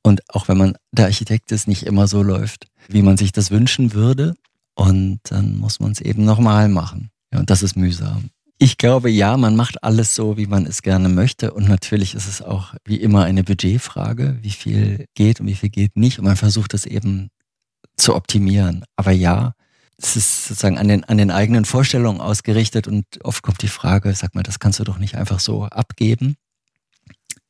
Und 0.02 0.22
auch 0.28 0.48
wenn 0.48 0.58
man 0.58 0.74
der 0.90 1.06
Architekt 1.06 1.52
ist, 1.52 1.68
nicht 1.68 1.84
immer 1.84 2.08
so 2.08 2.24
läuft, 2.24 2.66
wie 2.88 3.02
man 3.02 3.16
sich 3.16 3.30
das 3.30 3.52
wünschen 3.52 3.92
würde. 3.92 4.34
Und 4.74 5.20
dann 5.30 5.56
muss 5.56 5.78
man 5.78 5.92
es 5.92 6.00
eben 6.00 6.24
nochmal 6.24 6.68
machen. 6.68 7.10
Ja, 7.32 7.38
und 7.38 7.48
das 7.48 7.62
ist 7.62 7.76
mühsam. 7.76 8.30
Ich 8.58 8.78
glaube, 8.78 9.10
ja, 9.10 9.36
man 9.36 9.56
macht 9.56 9.82
alles 9.82 10.14
so, 10.14 10.36
wie 10.36 10.46
man 10.46 10.64
es 10.66 10.82
gerne 10.82 11.08
möchte. 11.08 11.52
Und 11.52 11.68
natürlich 11.68 12.14
ist 12.14 12.28
es 12.28 12.40
auch 12.40 12.74
wie 12.84 12.96
immer 12.96 13.24
eine 13.24 13.42
Budgetfrage, 13.42 14.38
wie 14.42 14.50
viel 14.50 15.06
geht 15.14 15.40
und 15.40 15.46
wie 15.46 15.56
viel 15.56 15.70
geht 15.70 15.96
nicht. 15.96 16.18
Und 16.18 16.24
man 16.24 16.36
versucht 16.36 16.72
es 16.72 16.86
eben 16.86 17.30
zu 17.96 18.14
optimieren. 18.14 18.84
Aber 18.96 19.10
ja, 19.10 19.54
es 19.96 20.16
ist 20.16 20.46
sozusagen 20.46 20.78
an 20.78 20.88
den, 20.88 21.04
an 21.04 21.18
den 21.18 21.30
eigenen 21.30 21.64
Vorstellungen 21.64 22.20
ausgerichtet 22.20 22.88
und 22.88 23.04
oft 23.22 23.42
kommt 23.42 23.62
die 23.62 23.68
Frage, 23.68 24.12
sag 24.14 24.34
mal, 24.34 24.42
das 24.42 24.58
kannst 24.58 24.80
du 24.80 24.84
doch 24.84 24.98
nicht 24.98 25.14
einfach 25.16 25.40
so 25.40 25.64
abgeben, 25.64 26.36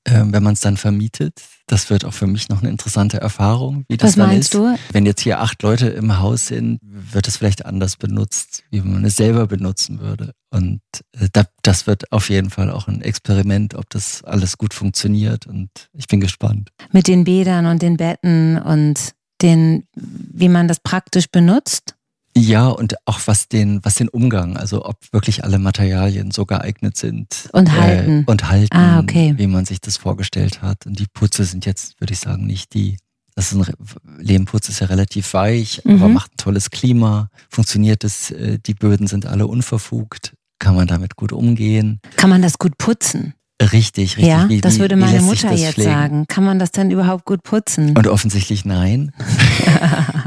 ähm, 0.06 0.32
wenn 0.32 0.42
man 0.42 0.54
es 0.54 0.60
dann 0.60 0.76
vermietet. 0.76 1.40
Das 1.66 1.88
wird 1.88 2.04
auch 2.04 2.12
für 2.12 2.26
mich 2.26 2.50
noch 2.50 2.60
eine 2.60 2.70
interessante 2.70 3.20
Erfahrung, 3.20 3.84
wie 3.88 3.96
das 3.96 4.10
Was 4.10 4.14
dann 4.16 4.28
meinst 4.28 4.54
ist. 4.54 4.60
du? 4.60 4.76
Wenn 4.92 5.06
jetzt 5.06 5.22
hier 5.22 5.40
acht 5.40 5.62
Leute 5.62 5.88
im 5.88 6.18
Haus 6.18 6.48
sind, 6.48 6.78
wird 6.82 7.26
es 7.26 7.38
vielleicht 7.38 7.64
anders 7.64 7.96
benutzt, 7.96 8.64
wie 8.70 8.82
man 8.82 9.04
es 9.04 9.16
selber 9.16 9.46
benutzen 9.46 10.00
würde. 10.00 10.32
Und 10.50 10.82
äh, 11.12 11.28
da, 11.32 11.44
das 11.62 11.86
wird 11.86 12.12
auf 12.12 12.28
jeden 12.28 12.50
Fall 12.50 12.70
auch 12.70 12.86
ein 12.86 13.00
Experiment, 13.00 13.74
ob 13.74 13.88
das 13.88 14.22
alles 14.24 14.58
gut 14.58 14.74
funktioniert. 14.74 15.46
Und 15.46 15.70
ich 15.94 16.06
bin 16.06 16.20
gespannt. 16.20 16.70
Mit 16.92 17.08
den 17.08 17.24
Bädern 17.24 17.64
und 17.66 17.80
den 17.80 17.96
Betten 17.96 18.58
und 18.60 19.14
den, 19.40 19.84
wie 19.94 20.48
man 20.48 20.68
das 20.68 20.80
praktisch 20.80 21.30
benutzt? 21.30 21.93
Ja, 22.36 22.68
und 22.68 22.96
auch 23.06 23.20
was 23.26 23.48
den, 23.48 23.78
was 23.84 23.94
den 23.94 24.08
Umgang, 24.08 24.56
also 24.56 24.84
ob 24.84 24.96
wirklich 25.12 25.44
alle 25.44 25.58
Materialien 25.58 26.30
so 26.32 26.46
geeignet 26.46 26.96
sind. 26.96 27.48
Und 27.52 27.70
halten. 27.72 28.24
Äh, 28.26 28.30
und 28.30 28.48
halten, 28.50 28.76
Ah, 28.76 28.98
okay. 29.00 29.34
wie 29.36 29.46
man 29.46 29.64
sich 29.64 29.80
das 29.80 29.96
vorgestellt 29.96 30.60
hat. 30.60 30.84
Und 30.86 30.98
die 30.98 31.06
Putze 31.12 31.44
sind 31.44 31.64
jetzt, 31.64 32.00
würde 32.00 32.12
ich 32.12 32.18
sagen, 32.20 32.44
nicht 32.46 32.74
die. 32.74 32.96
Das 33.36 33.50
ist 33.52 33.58
ein 33.58 33.74
Lehmputz 34.18 34.68
ist 34.68 34.80
ja 34.80 34.86
relativ 34.88 35.32
weich, 35.34 35.80
Mhm. 35.84 35.94
aber 35.96 36.08
macht 36.08 36.32
ein 36.34 36.36
tolles 36.36 36.70
Klima. 36.70 37.30
Funktioniert 37.50 38.04
es, 38.04 38.30
äh, 38.30 38.58
die 38.64 38.74
Böden 38.74 39.06
sind 39.06 39.26
alle 39.26 39.46
unverfugt. 39.46 40.34
Kann 40.60 40.76
man 40.76 40.86
damit 40.86 41.16
gut 41.16 41.32
umgehen? 41.32 42.00
Kann 42.16 42.30
man 42.30 42.42
das 42.42 42.58
gut 42.58 42.78
putzen? 42.78 43.34
Richtig, 43.62 44.16
richtig. 44.16 44.26
ja, 44.26 44.48
Wie- 44.48 44.60
das 44.60 44.78
würde 44.78 44.96
meine 44.96 45.22
Mutter 45.22 45.52
jetzt 45.52 45.74
pflegen? 45.74 45.90
sagen. 45.90 46.24
Kann 46.28 46.44
man 46.44 46.58
das 46.58 46.72
denn 46.72 46.90
überhaupt 46.90 47.24
gut 47.24 47.42
putzen? 47.44 47.96
Und 47.96 48.08
offensichtlich 48.08 48.64
nein. 48.64 49.12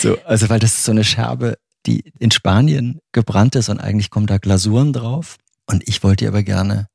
so, 0.00 0.16
also 0.24 0.48
weil 0.48 0.58
das 0.58 0.72
ist 0.74 0.84
so 0.84 0.92
eine 0.92 1.04
Scherbe, 1.04 1.56
die 1.86 2.12
in 2.18 2.30
Spanien 2.30 3.00
gebrannt 3.12 3.54
ist 3.54 3.68
und 3.68 3.80
eigentlich 3.80 4.10
kommen 4.10 4.26
da 4.26 4.38
Glasuren 4.38 4.92
drauf. 4.92 5.36
Und 5.66 5.86
ich 5.88 6.02
wollte 6.02 6.24
die 6.24 6.28
aber 6.28 6.42
gerne 6.42 6.86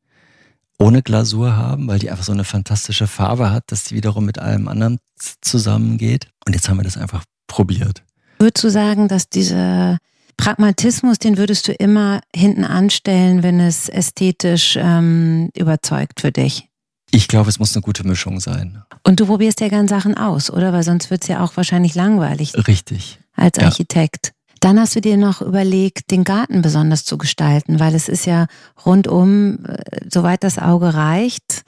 ohne 0.79 1.01
Glasur 1.01 1.56
haben, 1.56 1.88
weil 1.88 2.00
die 2.00 2.12
einfach 2.12 2.24
so 2.24 2.32
eine 2.32 2.44
fantastische 2.44 3.08
Farbe 3.08 3.51
hat, 3.51 3.63
dass 3.67 3.86
die 3.86 3.96
wiederum 3.96 4.25
mit 4.25 4.39
allem 4.39 4.67
anderen 4.67 5.00
zusammengeht. 5.41 6.27
Und 6.46 6.53
jetzt 6.53 6.70
haben 6.70 6.77
wir 6.77 6.84
das 6.84 6.98
einfach 6.98 7.24
probiert. 7.48 8.03
Würdest 8.39 8.63
du 8.63 8.70
sagen, 8.70 9.08
dass 9.08 9.29
dieser 9.29 9.98
Pragmatismus, 10.38 11.20
den 11.20 11.38
würdest 11.38 11.67
du 11.67 11.74
immer 11.74 12.22
hinten 12.34 12.63
anstellen, 12.63 13.44
wenn 13.44 13.60
es 13.60 13.89
ästhetisch 13.89 14.77
ähm, 14.79 15.50
überzeugt 15.56 16.22
für 16.22 16.32
dich? 16.32 16.70
Ich 17.12 17.27
glaube, 17.27 17.50
es 17.50 17.60
muss 17.60 17.75
eine 17.75 17.82
gute 17.82 18.06
Mischung 18.06 18.39
sein. 18.39 18.84
Und 19.03 19.20
du 19.20 19.25
probierst 19.25 19.62
ja 19.62 19.70
gern 19.70 19.88
Sachen 19.88 20.17
aus, 20.17 20.51
oder? 20.51 20.74
Weil 20.74 20.84
sonst 20.84 21.10
wird 21.10 21.24
es 21.24 21.27
ja 21.27 21.44
auch 21.44 21.56
wahrscheinlich 21.56 21.96
langweilig 21.96 22.53
Richtig. 22.67 23.20
als 23.36 23.58
Ja. 23.58 23.65
Architekt. 23.65 24.34
Dann 24.60 24.79
hast 24.79 24.96
du 24.96 25.01
dir 25.01 25.17
noch 25.17 25.41
überlegt, 25.41 26.12
den 26.12 26.24
Garten 26.24 26.62
besonders 26.62 27.06
zu 27.06 27.17
gestalten, 27.17 27.79
weil 27.79 27.94
es 27.96 28.10
ist 28.10 28.25
ja 28.25 28.48
rundum, 28.86 29.65
äh, 29.65 29.77
soweit 30.12 30.44
das 30.44 30.58
Auge 30.58 30.94
reicht, 30.94 31.63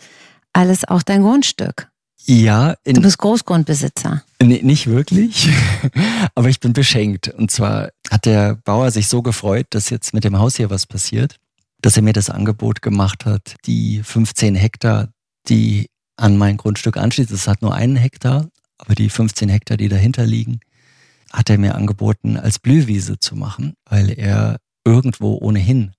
alles 0.53 0.85
auch 0.85 1.03
dein 1.03 1.21
Grundstück. 1.21 1.89
Ja. 2.29 2.75
In, 2.83 2.93
du 2.93 3.01
bist 3.01 3.17
Großgrundbesitzer. 3.17 4.23
Nee, 4.39 4.61
nicht 4.61 4.85
wirklich, 4.85 5.49
aber 6.35 6.47
ich 6.47 6.59
bin 6.59 6.73
beschenkt. 6.73 7.29
Und 7.29 7.49
zwar 7.49 7.89
hat 8.11 8.25
der 8.25 8.55
Bauer 8.55 8.91
sich 8.91 9.07
so 9.07 9.23
gefreut, 9.23 9.65
dass 9.71 9.89
jetzt 9.89 10.13
mit 10.13 10.23
dem 10.23 10.37
Haus 10.37 10.55
hier 10.55 10.69
was 10.69 10.85
passiert, 10.85 11.37
dass 11.81 11.97
er 11.97 12.03
mir 12.03 12.13
das 12.13 12.29
Angebot 12.29 12.83
gemacht 12.83 13.25
hat, 13.25 13.55
die 13.65 14.03
15 14.03 14.53
Hektar, 14.53 15.09
die 15.47 15.89
an 16.17 16.37
mein 16.37 16.57
Grundstück 16.57 16.97
anschließen, 16.97 17.35
es 17.35 17.47
hat 17.47 17.63
nur 17.63 17.73
einen 17.73 17.95
Hektar, 17.95 18.47
aber 18.77 18.93
die 18.93 19.09
15 19.09 19.49
Hektar, 19.49 19.77
die 19.77 19.89
dahinter 19.89 20.27
liegen, 20.27 20.59
hat 21.33 21.49
er 21.49 21.57
mir 21.57 21.73
angeboten, 21.73 22.37
als 22.37 22.59
Blühwiese 22.59 23.17
zu 23.17 23.35
machen, 23.35 23.73
weil 23.85 24.11
er 24.11 24.57
irgendwo 24.85 25.35
ohnehin 25.41 25.93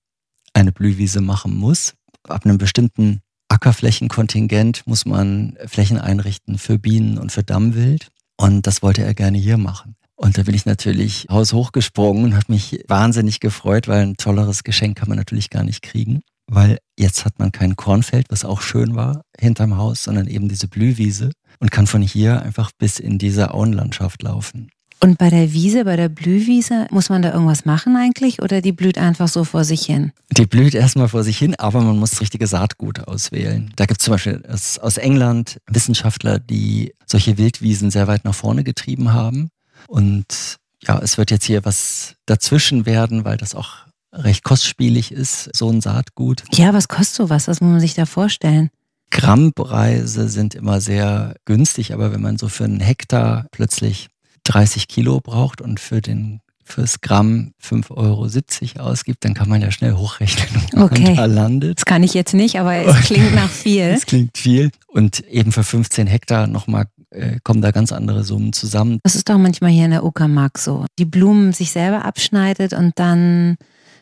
eine 0.53 0.71
Blühwiese 0.71 1.19
machen 1.19 1.57
muss. 1.57 1.93
Ab 2.23 2.45
einem 2.45 2.57
bestimmten 2.57 3.21
Ackerflächenkontingent 3.61 4.87
muss 4.87 5.05
man 5.05 5.55
Flächen 5.67 5.99
einrichten 5.99 6.57
für 6.57 6.79
Bienen 6.79 7.19
und 7.19 7.31
für 7.31 7.43
Dammwild. 7.43 8.07
Und 8.35 8.65
das 8.65 8.81
wollte 8.81 9.03
er 9.03 9.13
gerne 9.13 9.37
hier 9.37 9.59
machen. 9.59 9.95
Und 10.15 10.37
da 10.37 10.43
bin 10.43 10.55
ich 10.55 10.65
natürlich 10.65 11.27
haushoch 11.29 11.71
gesprungen 11.71 12.23
und 12.23 12.33
habe 12.33 12.45
mich 12.47 12.83
wahnsinnig 12.87 13.39
gefreut, 13.39 13.87
weil 13.87 14.01
ein 14.01 14.17
tolleres 14.17 14.63
Geschenk 14.63 14.97
kann 14.97 15.09
man 15.09 15.17
natürlich 15.19 15.51
gar 15.51 15.63
nicht 15.63 15.83
kriegen. 15.83 16.21
Weil 16.47 16.79
jetzt 16.97 17.23
hat 17.23 17.37
man 17.37 17.51
kein 17.51 17.75
Kornfeld, 17.75 18.25
was 18.29 18.45
auch 18.45 18.61
schön 18.61 18.95
war, 18.95 19.21
hinterm 19.39 19.77
Haus, 19.77 20.03
sondern 20.03 20.27
eben 20.27 20.49
diese 20.49 20.67
Blühwiese 20.67 21.31
und 21.59 21.69
kann 21.69 21.85
von 21.85 22.01
hier 22.01 22.41
einfach 22.41 22.71
bis 22.77 22.99
in 22.99 23.19
diese 23.19 23.53
Auenlandschaft 23.53 24.23
laufen. 24.23 24.71
Und 25.03 25.17
bei 25.17 25.31
der 25.31 25.51
Wiese, 25.51 25.85
bei 25.85 25.95
der 25.95 26.09
Blühwiese, 26.09 26.85
muss 26.91 27.09
man 27.09 27.23
da 27.23 27.33
irgendwas 27.33 27.65
machen 27.65 27.95
eigentlich 27.95 28.39
oder 28.41 28.61
die 28.61 28.71
blüht 28.71 28.99
einfach 28.99 29.27
so 29.27 29.43
vor 29.43 29.63
sich 29.63 29.83
hin? 29.83 30.11
Die 30.29 30.45
blüht 30.45 30.75
erstmal 30.75 31.07
vor 31.07 31.23
sich 31.23 31.39
hin, 31.39 31.55
aber 31.55 31.81
man 31.81 31.97
muss 31.97 32.11
das 32.11 32.21
richtige 32.21 32.45
Saatgut 32.45 33.07
auswählen. 33.07 33.73
Da 33.77 33.87
gibt 33.87 33.99
es 33.99 34.05
zum 34.05 34.11
Beispiel 34.11 34.43
aus 34.47 34.97
England 34.97 35.57
Wissenschaftler, 35.67 36.37
die 36.37 36.93
solche 37.07 37.39
Wildwiesen 37.39 37.89
sehr 37.89 38.07
weit 38.07 38.25
nach 38.25 38.35
vorne 38.35 38.63
getrieben 38.63 39.11
haben. 39.11 39.49
Und 39.87 40.59
ja, 40.83 40.99
es 40.99 41.17
wird 41.17 41.31
jetzt 41.31 41.45
hier 41.45 41.65
was 41.65 42.13
dazwischen 42.27 42.85
werden, 42.85 43.25
weil 43.25 43.37
das 43.37 43.55
auch 43.55 43.87
recht 44.13 44.43
kostspielig 44.43 45.11
ist, 45.11 45.49
so 45.55 45.71
ein 45.71 45.81
Saatgut. 45.81 46.43
Ja, 46.53 46.73
was 46.73 46.87
kostet 46.87 47.15
sowas? 47.15 47.47
Was 47.47 47.59
muss 47.59 47.71
man 47.71 47.79
sich 47.79 47.95
da 47.95 48.05
vorstellen? 48.05 48.69
Grammpreise 49.09 50.29
sind 50.29 50.53
immer 50.53 50.79
sehr 50.79 51.35
günstig, 51.45 51.93
aber 51.93 52.13
wenn 52.13 52.21
man 52.21 52.37
so 52.37 52.49
für 52.49 52.65
einen 52.65 52.79
Hektar 52.79 53.47
plötzlich 53.51 54.10
30 54.43 54.87
Kilo 54.87 55.19
braucht 55.21 55.61
und 55.61 55.79
für 55.79 56.01
den 56.01 56.41
fürs 56.63 57.01
Gramm 57.01 57.53
5,70 57.61 58.77
Euro 58.77 58.89
ausgibt, 58.89 59.25
dann 59.25 59.33
kann 59.33 59.49
man 59.49 59.61
ja 59.61 59.71
schnell 59.71 59.93
hochrechnen, 59.93 60.63
wo 60.73 60.83
okay. 60.83 61.03
man 61.03 61.15
da 61.15 61.25
landet. 61.25 61.79
Das 61.79 61.85
kann 61.85 62.03
ich 62.03 62.13
jetzt 62.13 62.33
nicht, 62.33 62.59
aber 62.59 62.75
es 62.75 63.01
klingt 63.01 63.35
nach 63.35 63.49
viel. 63.49 63.83
es 63.83 64.05
klingt 64.05 64.37
viel. 64.37 64.71
Und 64.87 65.19
eben 65.27 65.51
für 65.51 65.63
15 65.63 66.07
Hektar 66.07 66.47
nochmal 66.47 66.85
äh, 67.11 67.39
kommen 67.43 67.61
da 67.61 67.71
ganz 67.71 67.91
andere 67.91 68.23
Summen 68.23 68.53
zusammen. 68.53 68.99
Das 69.03 69.15
ist 69.15 69.29
doch 69.29 69.37
manchmal 69.37 69.71
hier 69.71 69.85
in 69.85 69.91
der 69.91 70.05
Uckermark 70.05 70.57
so. 70.57 70.85
Die 70.97 71.05
Blumen 71.05 71.51
sich 71.51 71.71
selber 71.71 72.05
abschneidet 72.05 72.73
und 72.73 72.97
dann 72.97 73.57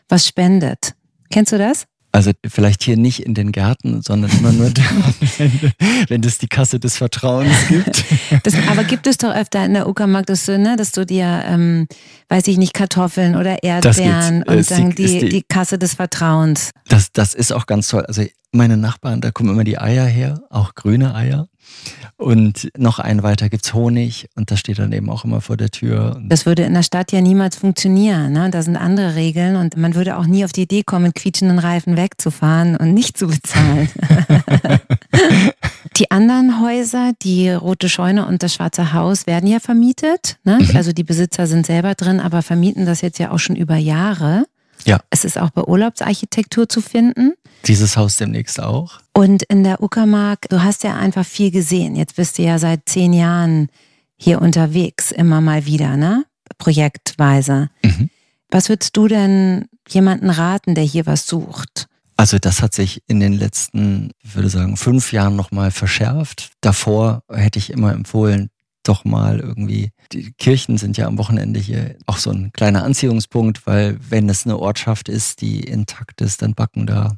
was 0.08 0.26
spendet. 0.26 0.94
Kennst 1.30 1.52
du 1.52 1.58
das? 1.58 1.86
Also 2.12 2.32
vielleicht 2.46 2.82
hier 2.82 2.96
nicht 2.96 3.20
in 3.20 3.34
den 3.34 3.52
Gärten, 3.52 4.02
sondern 4.02 4.30
immer 4.32 4.50
nur 4.52 4.70
dann, 4.70 5.04
wenn, 6.08 6.24
es 6.24 6.38
die 6.38 6.48
Kasse 6.48 6.80
des 6.80 6.96
Vertrauens 6.96 7.68
gibt. 7.68 8.04
Das, 8.44 8.54
aber 8.68 8.84
gibt 8.84 9.06
es 9.06 9.18
doch 9.18 9.34
öfter 9.34 9.64
in 9.64 9.74
der 9.74 9.88
Uckermark 9.88 10.24
das 10.26 10.46
so, 10.46 10.56
ne, 10.56 10.76
dass 10.76 10.92
du 10.92 11.04
dir, 11.04 11.42
ähm, 11.46 11.86
weiß 12.28 12.46
ich 12.46 12.58
nicht, 12.58 12.74
Kartoffeln 12.74 13.36
oder 13.36 13.62
Erdbeeren 13.62 14.42
und 14.44 14.70
dann 14.70 14.90
die, 14.90 15.20
die, 15.20 15.28
die, 15.28 15.42
Kasse 15.42 15.78
des 15.78 15.94
Vertrauens. 15.94 16.70
Das, 16.88 17.12
das 17.12 17.34
ist 17.34 17.52
auch 17.52 17.66
ganz 17.66 17.88
toll. 17.88 18.04
Also 18.06 18.24
meine 18.52 18.76
Nachbarn, 18.76 19.20
da 19.20 19.30
kommen 19.30 19.50
immer 19.50 19.64
die 19.64 19.78
Eier 19.78 20.06
her, 20.06 20.42
auch 20.48 20.74
grüne 20.74 21.14
Eier. 21.14 21.48
Und 22.16 22.70
noch 22.76 22.98
einen 22.98 23.22
weiter 23.22 23.48
gibt 23.48 23.64
es 23.64 23.74
Honig 23.74 24.28
und 24.36 24.50
das 24.50 24.60
steht 24.60 24.78
dann 24.78 24.92
eben 24.92 25.08
auch 25.08 25.24
immer 25.24 25.40
vor 25.40 25.56
der 25.56 25.70
Tür. 25.70 26.20
Das 26.22 26.44
würde 26.44 26.64
in 26.64 26.74
der 26.74 26.82
Stadt 26.82 27.12
ja 27.12 27.20
niemals 27.20 27.56
funktionieren. 27.56 28.32
Ne? 28.32 28.50
Da 28.50 28.62
sind 28.62 28.76
andere 28.76 29.14
Regeln 29.14 29.56
und 29.56 29.76
man 29.76 29.94
würde 29.94 30.16
auch 30.18 30.26
nie 30.26 30.44
auf 30.44 30.52
die 30.52 30.62
Idee 30.62 30.82
kommen, 30.82 31.06
mit 31.06 31.14
quietschenden 31.14 31.58
Reifen 31.58 31.96
wegzufahren 31.96 32.76
und 32.76 32.92
nicht 32.92 33.16
zu 33.16 33.28
bezahlen. 33.28 33.88
die 35.96 36.10
anderen 36.10 36.60
Häuser, 36.60 37.12
die 37.22 37.50
Rote 37.50 37.88
Scheune 37.88 38.26
und 38.26 38.42
das 38.42 38.54
Schwarze 38.54 38.92
Haus, 38.92 39.26
werden 39.26 39.48
ja 39.48 39.60
vermietet. 39.60 40.38
Ne? 40.44 40.58
Mhm. 40.60 40.76
Also 40.76 40.92
die 40.92 41.04
Besitzer 41.04 41.46
sind 41.46 41.66
selber 41.66 41.94
drin, 41.94 42.20
aber 42.20 42.42
vermieten 42.42 42.84
das 42.86 43.00
jetzt 43.00 43.18
ja 43.18 43.30
auch 43.30 43.38
schon 43.38 43.56
über 43.56 43.76
Jahre. 43.76 44.44
Ja. 44.84 45.00
Es 45.10 45.24
ist 45.24 45.38
auch 45.38 45.50
bei 45.50 45.62
Urlaubsarchitektur 45.62 46.68
zu 46.68 46.80
finden. 46.80 47.34
Dieses 47.66 47.96
Haus 47.96 48.16
demnächst 48.16 48.60
auch. 48.60 49.00
Und 49.12 49.42
in 49.44 49.64
der 49.64 49.82
Uckermark, 49.82 50.48
du 50.48 50.62
hast 50.62 50.82
ja 50.84 50.96
einfach 50.96 51.26
viel 51.26 51.50
gesehen. 51.50 51.96
Jetzt 51.96 52.16
bist 52.16 52.38
du 52.38 52.42
ja 52.42 52.58
seit 52.58 52.88
zehn 52.88 53.12
Jahren 53.12 53.68
hier 54.16 54.40
unterwegs, 54.40 55.10
immer 55.12 55.40
mal 55.40 55.66
wieder, 55.66 55.96
ne? 55.96 56.24
Projektweise. 56.58 57.70
Mhm. 57.82 58.10
Was 58.50 58.68
würdest 58.68 58.96
du 58.96 59.08
denn 59.08 59.66
jemanden 59.88 60.30
raten, 60.30 60.74
der 60.74 60.84
hier 60.84 61.06
was 61.06 61.26
sucht? 61.26 61.86
Also 62.16 62.38
das 62.38 62.60
hat 62.60 62.74
sich 62.74 63.02
in 63.06 63.18
den 63.20 63.32
letzten, 63.32 64.10
ich 64.22 64.34
würde 64.34 64.50
sagen, 64.50 64.76
fünf 64.76 65.12
Jahren 65.12 65.36
nochmal 65.36 65.70
verschärft. 65.70 66.50
Davor 66.60 67.22
hätte 67.30 67.58
ich 67.58 67.70
immer 67.70 67.92
empfohlen, 67.92 68.50
doch 68.82 69.04
mal 69.04 69.40
irgendwie, 69.40 69.90
die 70.12 70.32
Kirchen 70.32 70.78
sind 70.78 70.96
ja 70.96 71.06
am 71.06 71.18
Wochenende 71.18 71.60
hier 71.60 71.96
auch 72.06 72.16
so 72.16 72.30
ein 72.30 72.50
kleiner 72.52 72.84
Anziehungspunkt, 72.84 73.66
weil 73.66 73.98
wenn 74.08 74.28
es 74.28 74.46
eine 74.46 74.58
Ortschaft 74.58 75.08
ist, 75.08 75.40
die 75.42 75.60
intakt 75.60 76.20
ist, 76.20 76.42
dann 76.42 76.54
backen 76.54 76.86
da 76.86 77.16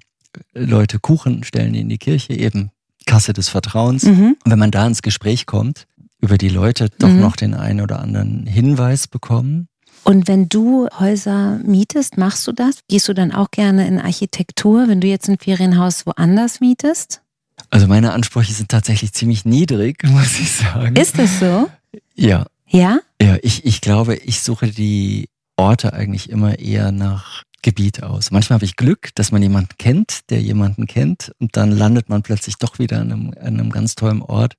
Leute 0.55 0.99
Kuchen, 0.99 1.45
stellen 1.45 1.73
die 1.73 1.81
in 1.81 1.89
die 1.89 1.99
Kirche, 1.99 2.33
eben 2.33 2.71
Kasse 3.07 3.33
des 3.33 3.49
Vertrauens. 3.49 4.05
Mhm. 4.05 4.37
Und 4.45 4.51
wenn 4.51 4.59
man 4.59 4.71
da 4.71 4.87
ins 4.87 5.03
Gespräch 5.03 5.47
kommt, 5.47 5.87
über 6.21 6.39
die 6.39 6.49
Leute 6.49 6.89
doch 6.99 7.09
mhm. 7.09 7.21
noch 7.21 7.37
den 7.37 7.55
einen 7.55 7.81
oder 7.81 8.01
anderen 8.01 8.47
Hinweis 8.47 9.09
bekommen. 9.09 9.69
Und 10.05 10.27
wenn 10.29 10.49
du 10.49 10.89
Häuser 10.99 11.59
mietest, 11.65 12.17
machst 12.17 12.47
du 12.47 12.53
das? 12.53 12.81
Gehst 12.89 13.09
du 13.09 13.13
dann 13.13 13.33
auch 13.33 13.51
gerne 13.51 13.87
in 13.87 14.01
Architektur, 14.01 14.89
wenn 14.89 15.01
du 15.01 15.07
jetzt 15.07 15.29
ein 15.29 15.39
Ferienhaus 15.39 16.07
woanders 16.07 16.61
mietest? 16.61 17.22
Also 17.73 17.87
meine 17.87 18.13
Ansprüche 18.13 18.53
sind 18.53 18.69
tatsächlich 18.69 19.15
ziemlich 19.15 19.47
niedrig, 19.47 20.05
muss 20.05 20.39
ich 20.39 20.53
sagen. 20.53 20.95
Ist 20.95 21.19
das 21.19 21.41
so? 21.41 21.71
Ja. 22.15 22.47
Ja? 22.69 23.01
Ja, 23.21 23.39
ich, 23.43 23.65
ich 23.65 23.81
glaube, 23.81 24.15
ich 24.15 24.43
suche 24.43 24.69
die 24.69 25.31
Orte 25.57 25.95
eigentlich 25.95 26.29
immer 26.29 26.59
eher 26.59 26.93
nach 26.93 27.45
Gebiet 27.63 28.03
aus. 28.03 28.31
Manchmal 28.31 28.57
habe 28.57 28.67
ich 28.67 28.77
Glück, 28.77 29.09
dass 29.15 29.33
man 29.33 29.41
jemanden 29.41 29.77
kennt, 29.79 30.31
der 30.31 30.43
jemanden 30.43 30.87
kennt 30.87 31.33
und 31.39 31.57
dann 31.57 31.71
landet 31.71 32.11
man 32.11 32.23
plötzlich 32.23 32.57
doch 32.57 32.79
wieder 32.79 33.01
an 33.01 33.11
einem, 33.11 33.35
an 33.41 33.59
einem 33.59 33.71
ganz 33.71 33.95
tollen 33.95 34.21
Ort. 34.21 34.55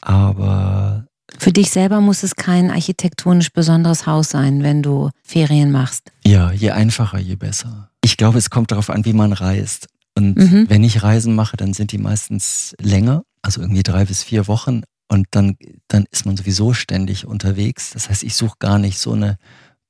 Aber 0.00 1.06
für 1.38 1.52
dich 1.52 1.70
selber 1.70 2.00
muss 2.00 2.22
es 2.22 2.36
kein 2.36 2.70
architektonisch 2.70 3.52
besonderes 3.52 4.06
Haus 4.06 4.30
sein, 4.30 4.62
wenn 4.62 4.82
du 4.82 5.10
Ferien 5.22 5.72
machst. 5.72 6.10
Ja, 6.24 6.52
je 6.52 6.70
einfacher, 6.70 7.18
je 7.18 7.36
besser. 7.36 7.90
Ich 8.00 8.16
glaube, 8.16 8.38
es 8.38 8.48
kommt 8.48 8.70
darauf 8.70 8.88
an, 8.88 9.04
wie 9.04 9.12
man 9.12 9.32
reist. 9.32 9.88
Und 10.16 10.36
mhm. 10.36 10.68
wenn 10.68 10.82
ich 10.82 11.02
Reisen 11.02 11.34
mache, 11.34 11.56
dann 11.56 11.74
sind 11.74 11.92
die 11.92 11.98
meistens 11.98 12.74
länger, 12.80 13.24
also 13.42 13.60
irgendwie 13.60 13.82
drei 13.82 14.06
bis 14.06 14.22
vier 14.22 14.48
Wochen. 14.48 14.82
Und 15.08 15.26
dann, 15.30 15.56
dann 15.88 16.06
ist 16.10 16.26
man 16.26 16.36
sowieso 16.36 16.72
ständig 16.72 17.26
unterwegs. 17.26 17.90
Das 17.90 18.08
heißt, 18.08 18.24
ich 18.24 18.34
suche 18.34 18.56
gar 18.58 18.78
nicht 18.78 18.98
so 18.98 19.12
eine 19.12 19.36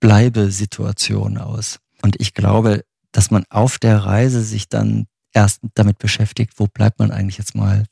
Bleibesituation 0.01 1.39
aus. 1.39 1.79
Und 2.03 2.21
ich 2.21 2.35
glaube, 2.35 2.85
dass 3.13 3.31
man 3.31 3.45
auf 3.49 3.79
der 3.79 3.99
Reise 3.99 4.43
sich 4.43 4.69
dann 4.69 5.07
erst 5.33 5.61
damit 5.75 5.99
beschäftigt, 5.99 6.55
wo 6.57 6.67
bleibt 6.67 6.99
man 6.99 7.11
eigentlich 7.11 7.39
jetzt 7.39 7.55
mal, 7.55 7.85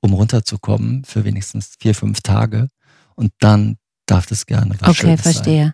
um 0.00 0.12
runterzukommen 0.12 1.04
für 1.04 1.24
wenigstens 1.24 1.74
vier, 1.78 1.94
fünf 1.94 2.20
Tage. 2.20 2.68
Und 3.14 3.32
dann 3.40 3.76
darf 4.06 4.26
das 4.26 4.46
gerne 4.46 4.74
was 4.80 4.90
Okay, 4.90 5.00
Schönes 5.00 5.20
verstehe. 5.22 5.64
Sein. 5.64 5.72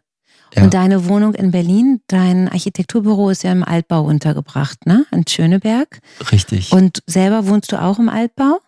Ja. 0.54 0.64
Und 0.64 0.74
deine 0.74 1.08
Wohnung 1.08 1.34
in 1.34 1.50
Berlin, 1.50 2.00
dein 2.06 2.48
Architekturbüro 2.48 3.30
ist 3.30 3.42
ja 3.42 3.52
im 3.52 3.64
Altbau 3.64 4.02
untergebracht, 4.02 4.86
ne? 4.86 5.04
In 5.10 5.26
Schöneberg. 5.26 6.00
Richtig. 6.30 6.72
Und 6.72 7.02
selber 7.06 7.46
wohnst 7.46 7.72
du 7.72 7.80
auch 7.80 7.98
im 7.98 8.08
Altbau? 8.08 8.60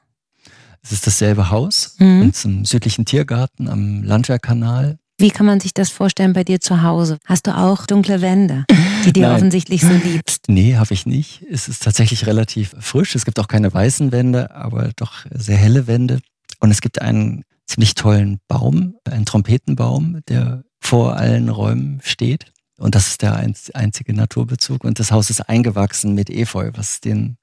Es 0.83 0.93
ist 0.93 1.07
dasselbe 1.07 1.51
Haus, 1.51 1.97
mhm. 1.99 2.33
im 2.45 2.65
südlichen 2.65 3.05
Tiergarten 3.05 3.69
am 3.69 4.03
Landwehrkanal. 4.05 4.99
Wie 5.19 5.31
kann 5.31 5.47
man 5.47 5.61
sich 5.61 5.73
das 5.73 5.91
vorstellen 5.91 6.33
bei 6.33 6.45
dir 6.45 6.61
zu 6.61 6.83
Hause? 6.83 7.19
Hast 7.25 7.47
du 7.47 7.57
auch 7.57 7.87
dunkle 7.87 8.21
Wände, 8.21 8.67
die 9.05 9.13
dir 9.13 9.31
offensichtlich 9.31 9.81
so 9.81 9.93
liebst? 9.93 10.45
Nee, 10.49 10.77
habe 10.77 10.95
ich 10.95 11.07
nicht. 11.07 11.43
Es 11.51 11.67
ist 11.67 11.83
tatsächlich 11.83 12.27
relativ 12.27 12.77
frisch. 12.79 13.17
Es 13.17 13.25
gibt 13.25 13.41
auch 13.41 13.49
keine 13.49 13.73
weißen 13.75 14.13
Wände, 14.13 14.55
aber 14.55 14.91
doch 14.95 15.25
sehr 15.33 15.57
helle 15.57 15.89
Wände. 15.89 16.21
Und 16.61 16.71
es 16.71 16.81
gibt 16.81 17.03
einen 17.03 17.43
ziemlich 17.67 17.95
tollen 17.95 18.39
Baum, 18.47 18.95
einen 19.05 19.25
Trompetenbaum, 19.25 20.21
der 20.29 20.63
vor 20.87 21.17
allen 21.17 21.49
Räumen 21.49 22.01
steht. 22.05 22.53
Und 22.79 22.95
das 22.95 23.09
ist 23.09 23.23
der 23.23 23.35
einzige 23.35 24.15
Naturbezug. 24.15 24.85
Und 24.85 25.01
das 25.01 25.11
Haus 25.11 25.31
ist 25.31 25.41
eingewachsen 25.49 26.15
mit 26.15 26.31
Efeu, 26.31 26.71
was 26.75 27.01
den 27.01 27.39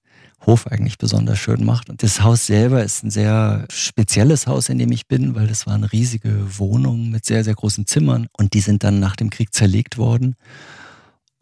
Hof 0.46 0.66
eigentlich 0.68 0.98
besonders 0.98 1.40
schön 1.40 1.66
macht. 1.66 1.90
Und 1.90 2.04
das 2.04 2.22
Haus 2.22 2.46
selber 2.46 2.82
ist 2.82 3.04
ein 3.04 3.12
sehr 3.12 3.66
spezielles 3.70 4.48
Haus, 4.48 4.70
in 4.70 4.78
dem 4.78 4.94
ich 4.94 5.08
bin, 5.08 5.36
weil 5.36 5.48
das 5.48 5.68
waren 5.68 5.84
riesige 5.84 6.58
Wohnungen 6.58 7.12
mit 7.12 7.26
sehr, 7.26 7.44
sehr 7.44 7.54
großen 7.56 7.86
Zimmern 7.86 8.28
und 8.38 8.54
die 8.54 8.62
sind 8.62 8.86
dann 8.86 9.02
nach 9.02 9.18
dem 9.18 9.30
Krieg 9.30 9.54
zerlegt 9.54 9.98
worden. 9.98 10.36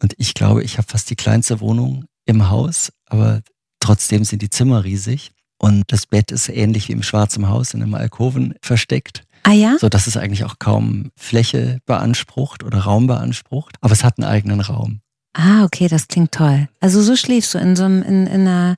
Und 0.01 0.15
ich 0.17 0.33
glaube, 0.33 0.63
ich 0.63 0.79
habe 0.79 0.87
fast 0.87 1.07
die 1.11 1.15
kleinste 1.15 1.59
Wohnung 1.59 2.05
im 2.25 2.49
Haus, 2.49 2.91
aber 3.05 3.41
trotzdem 3.79 4.23
sind 4.23 4.41
die 4.41 4.49
Zimmer 4.49 4.83
riesig. 4.83 5.31
und 5.59 5.83
das 5.91 6.07
Bett 6.07 6.31
ist 6.31 6.49
ähnlich 6.49 6.87
wie 6.87 6.93
im 6.93 7.03
Schwarzen 7.03 7.47
Haus 7.47 7.75
in 7.75 7.83
einem 7.83 7.93
Alkoven 7.93 8.55
versteckt. 8.63 9.23
Ah 9.43 9.51
ja? 9.53 9.77
So 9.79 9.89
dass 9.89 10.07
es 10.07 10.17
eigentlich 10.17 10.43
auch 10.45 10.59
kaum 10.59 11.11
Fläche 11.17 11.79
beansprucht 11.85 12.63
oder 12.63 12.79
Raum 12.79 13.07
beansprucht, 13.07 13.75
aber 13.81 13.93
es 13.93 14.03
hat 14.03 14.17
einen 14.19 14.27
eigenen 14.29 14.61
Raum. 14.61 15.01
Ah, 15.33 15.63
okay, 15.63 15.87
das 15.87 16.07
klingt 16.07 16.31
toll. 16.33 16.67
Also 16.79 17.01
so 17.01 17.15
schläfst 17.15 17.53
du 17.53 17.57
in 17.57 17.75
so 17.75 17.83
einem, 17.85 18.03
in, 18.03 18.27
in 18.27 18.41
einer, 18.41 18.75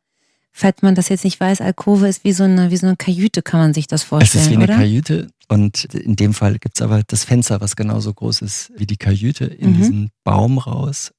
falls 0.52 0.82
man 0.82 0.94
das 0.96 1.10
jetzt 1.10 1.24
nicht 1.24 1.40
weiß, 1.40 1.62
Alkove 1.62 2.08
ist 2.08 2.24
wie 2.24 2.32
so 2.34 2.44
eine, 2.44 2.70
wie 2.72 2.78
so 2.78 2.86
eine 2.88 2.96
Kajüte, 2.96 3.42
kann 3.42 3.60
man 3.60 3.74
sich 3.74 3.88
das 3.88 4.04
vorstellen. 4.04 4.42
Es 4.42 4.46
ist 4.48 4.52
wie 4.52 4.56
eine 4.56 4.66
oder? 4.66 4.76
Kajüte 4.76 5.30
und 5.50 5.86
in 5.86 6.16
dem 6.16 6.34
Fall 6.34 6.60
gibt 6.60 6.78
es 6.78 6.82
aber 6.82 7.02
das 7.08 7.24
Fenster, 7.24 7.60
was 7.60 7.76
genauso 7.76 8.14
groß 8.14 8.42
ist 8.44 8.72
wie 8.78 8.86
die 8.86 8.98
Kajüte, 8.98 9.46
in 9.46 9.72
Mhm. 9.72 9.78
diesen 9.78 10.10
Baum 10.24 10.60
raus. 10.60 11.12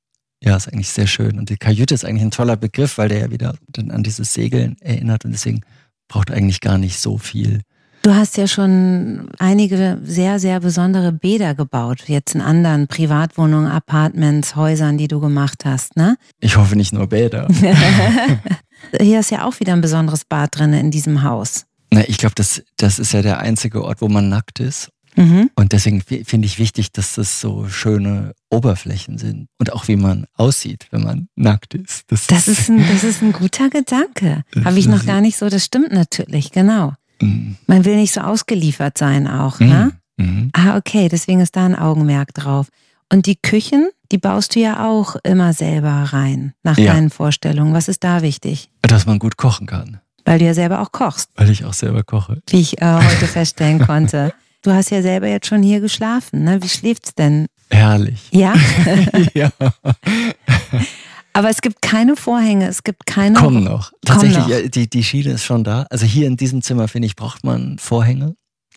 Ja, 0.42 0.56
ist 0.56 0.68
eigentlich 0.68 0.90
sehr 0.90 1.06
schön. 1.06 1.38
Und 1.38 1.48
die 1.48 1.56
Kajüte 1.56 1.94
ist 1.94 2.04
eigentlich 2.04 2.22
ein 2.22 2.30
toller 2.30 2.56
Begriff, 2.56 2.98
weil 2.98 3.08
der 3.08 3.18
ja 3.18 3.30
wieder 3.30 3.54
dann 3.68 3.90
an 3.90 4.02
dieses 4.02 4.34
Segeln 4.34 4.76
erinnert 4.80 5.24
und 5.24 5.32
deswegen 5.32 5.62
braucht 6.06 6.30
eigentlich 6.30 6.60
gar 6.60 6.76
nicht 6.78 6.98
so 7.00 7.16
viel. 7.18 7.62
Du 8.04 8.14
hast 8.14 8.36
ja 8.36 8.46
schon 8.46 9.30
einige 9.38 9.98
sehr, 10.04 10.38
sehr 10.38 10.60
besondere 10.60 11.10
Bäder 11.10 11.54
gebaut, 11.54 12.02
jetzt 12.06 12.34
in 12.34 12.42
anderen 12.42 12.86
Privatwohnungen, 12.86 13.70
Apartments, 13.70 14.56
Häusern, 14.56 14.98
die 14.98 15.08
du 15.08 15.20
gemacht 15.20 15.64
hast, 15.64 15.96
ne? 15.96 16.18
Ich 16.38 16.58
hoffe 16.58 16.76
nicht 16.76 16.92
nur 16.92 17.06
Bäder. 17.06 17.48
Hier 19.00 19.20
ist 19.20 19.30
ja 19.30 19.46
auch 19.46 19.58
wieder 19.58 19.72
ein 19.72 19.80
besonderes 19.80 20.26
Bad 20.26 20.58
drin 20.58 20.74
in 20.74 20.90
diesem 20.90 21.22
Haus. 21.22 21.64
Na, 21.90 22.06
ich 22.06 22.18
glaube, 22.18 22.34
das, 22.34 22.62
das 22.76 22.98
ist 22.98 23.12
ja 23.14 23.22
der 23.22 23.38
einzige 23.38 23.82
Ort, 23.82 24.02
wo 24.02 24.08
man 24.08 24.28
nackt 24.28 24.60
ist. 24.60 24.90
Mhm. 25.16 25.48
Und 25.54 25.72
deswegen 25.72 26.02
fi- 26.02 26.24
finde 26.24 26.44
ich 26.44 26.58
wichtig, 26.58 26.92
dass 26.92 27.14
das 27.14 27.40
so 27.40 27.68
schöne 27.68 28.34
Oberflächen 28.50 29.16
sind. 29.16 29.46
Und 29.58 29.72
auch 29.72 29.88
wie 29.88 29.96
man 29.96 30.26
aussieht, 30.34 30.88
wenn 30.90 31.04
man 31.04 31.28
nackt 31.36 31.72
ist. 31.74 32.02
Das 32.28 32.48
ist 32.48 32.68
ein, 32.68 32.84
das 32.86 33.02
ist 33.02 33.22
ein 33.22 33.32
guter 33.32 33.70
Gedanke. 33.70 34.42
Habe 34.62 34.78
ich 34.78 34.88
noch 34.88 35.06
gar 35.06 35.22
nicht 35.22 35.38
so, 35.38 35.48
das 35.48 35.64
stimmt 35.64 35.92
natürlich, 35.92 36.50
genau. 36.52 36.92
Mm, 37.20 37.52
Man 37.66 37.84
will 37.84 37.96
nicht 37.96 38.12
so 38.12 38.20
ausgeliefert 38.20 38.98
sein 38.98 39.26
auch, 39.26 39.60
mm, 39.60 39.64
ne? 39.68 39.92
mm. 40.18 40.48
Ah, 40.52 40.76
okay, 40.76 41.08
deswegen 41.08 41.40
ist 41.40 41.56
da 41.56 41.64
ein 41.66 41.76
Augenmerk 41.76 42.34
drauf. 42.34 42.68
Und 43.12 43.26
die 43.26 43.36
Küchen, 43.36 43.88
die 44.12 44.18
baust 44.18 44.54
du 44.56 44.60
ja 44.60 44.84
auch 44.86 45.16
immer 45.24 45.52
selber 45.52 45.90
rein, 46.12 46.54
nach 46.62 46.78
Ja. 46.78 46.92
deinen 46.94 47.10
Vorstellungen. 47.10 47.74
Was 47.74 47.88
ist 47.88 48.02
da 48.02 48.22
wichtig? 48.22 48.70
Dass 48.82 49.06
man 49.06 49.18
gut 49.18 49.36
kochen 49.36 49.66
kann, 49.66 50.00
Weil 50.24 50.38
du 50.38 50.44
ja 50.46 50.54
selber 50.54 50.80
auch 50.80 50.90
kochst, 50.92 51.30
weil 51.36 51.50
ich 51.50 51.64
auch 51.64 51.74
selber 51.74 52.02
koche. 52.02 52.40
wie 52.48 52.60
ich 52.60 52.80
äh, 52.80 52.94
heute 52.94 53.26
feststellen 53.26 53.78
konnte. 53.80 54.32
Du 54.62 54.72
hast 54.72 54.90
ja 54.90 55.02
selber 55.02 55.28
jetzt 55.28 55.46
schon 55.46 55.62
hier 55.62 55.80
geschlafen, 55.80 56.42
ne? 56.44 56.62
Wie 56.62 56.68
schläft's 56.70 57.14
denn? 57.14 57.46
Herrlich. 57.70 58.28
Ja, 58.32 58.54
ja, 59.34 59.50
aber 61.34 61.50
es 61.50 61.60
gibt 61.60 61.82
keine 61.82 62.16
Vorhänge, 62.16 62.66
es 62.68 62.82
gibt 62.82 63.04
keine. 63.06 63.36
kommen 63.38 63.62
noch. 63.64 63.92
Tatsächlich, 64.04 64.38
noch. 64.38 64.48
ja, 64.48 64.62
die, 64.66 64.88
die 64.88 65.04
Schiene 65.04 65.32
ist 65.32 65.44
schon 65.44 65.62
da. 65.64 65.86
Also 65.90 66.06
hier 66.06 66.26
in 66.26 66.36
diesem 66.38 66.62
Zimmer, 66.62 66.88
finde 66.88 67.06
ich, 67.06 67.16
braucht 67.16 67.44
man 67.44 67.78
Vorhänge. 67.78 68.34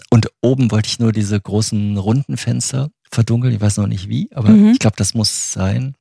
Und 0.09 0.27
oben 0.41 0.69
wollte 0.71 0.89
ich 0.89 0.99
nur 0.99 1.11
diese 1.11 1.39
großen 1.39 1.97
runden 1.97 2.35
Fenster 2.37 2.89
verdunkeln. 3.09 3.53
Ich 3.55 3.61
weiß 3.61 3.77
noch 3.77 3.87
nicht 3.87 4.09
wie, 4.09 4.29
aber 4.33 4.49
Mhm. 4.49 4.71
ich 4.71 4.79
glaube, 4.79 4.95
das 4.97 5.13
muss 5.13 5.53
sein. 5.53 5.95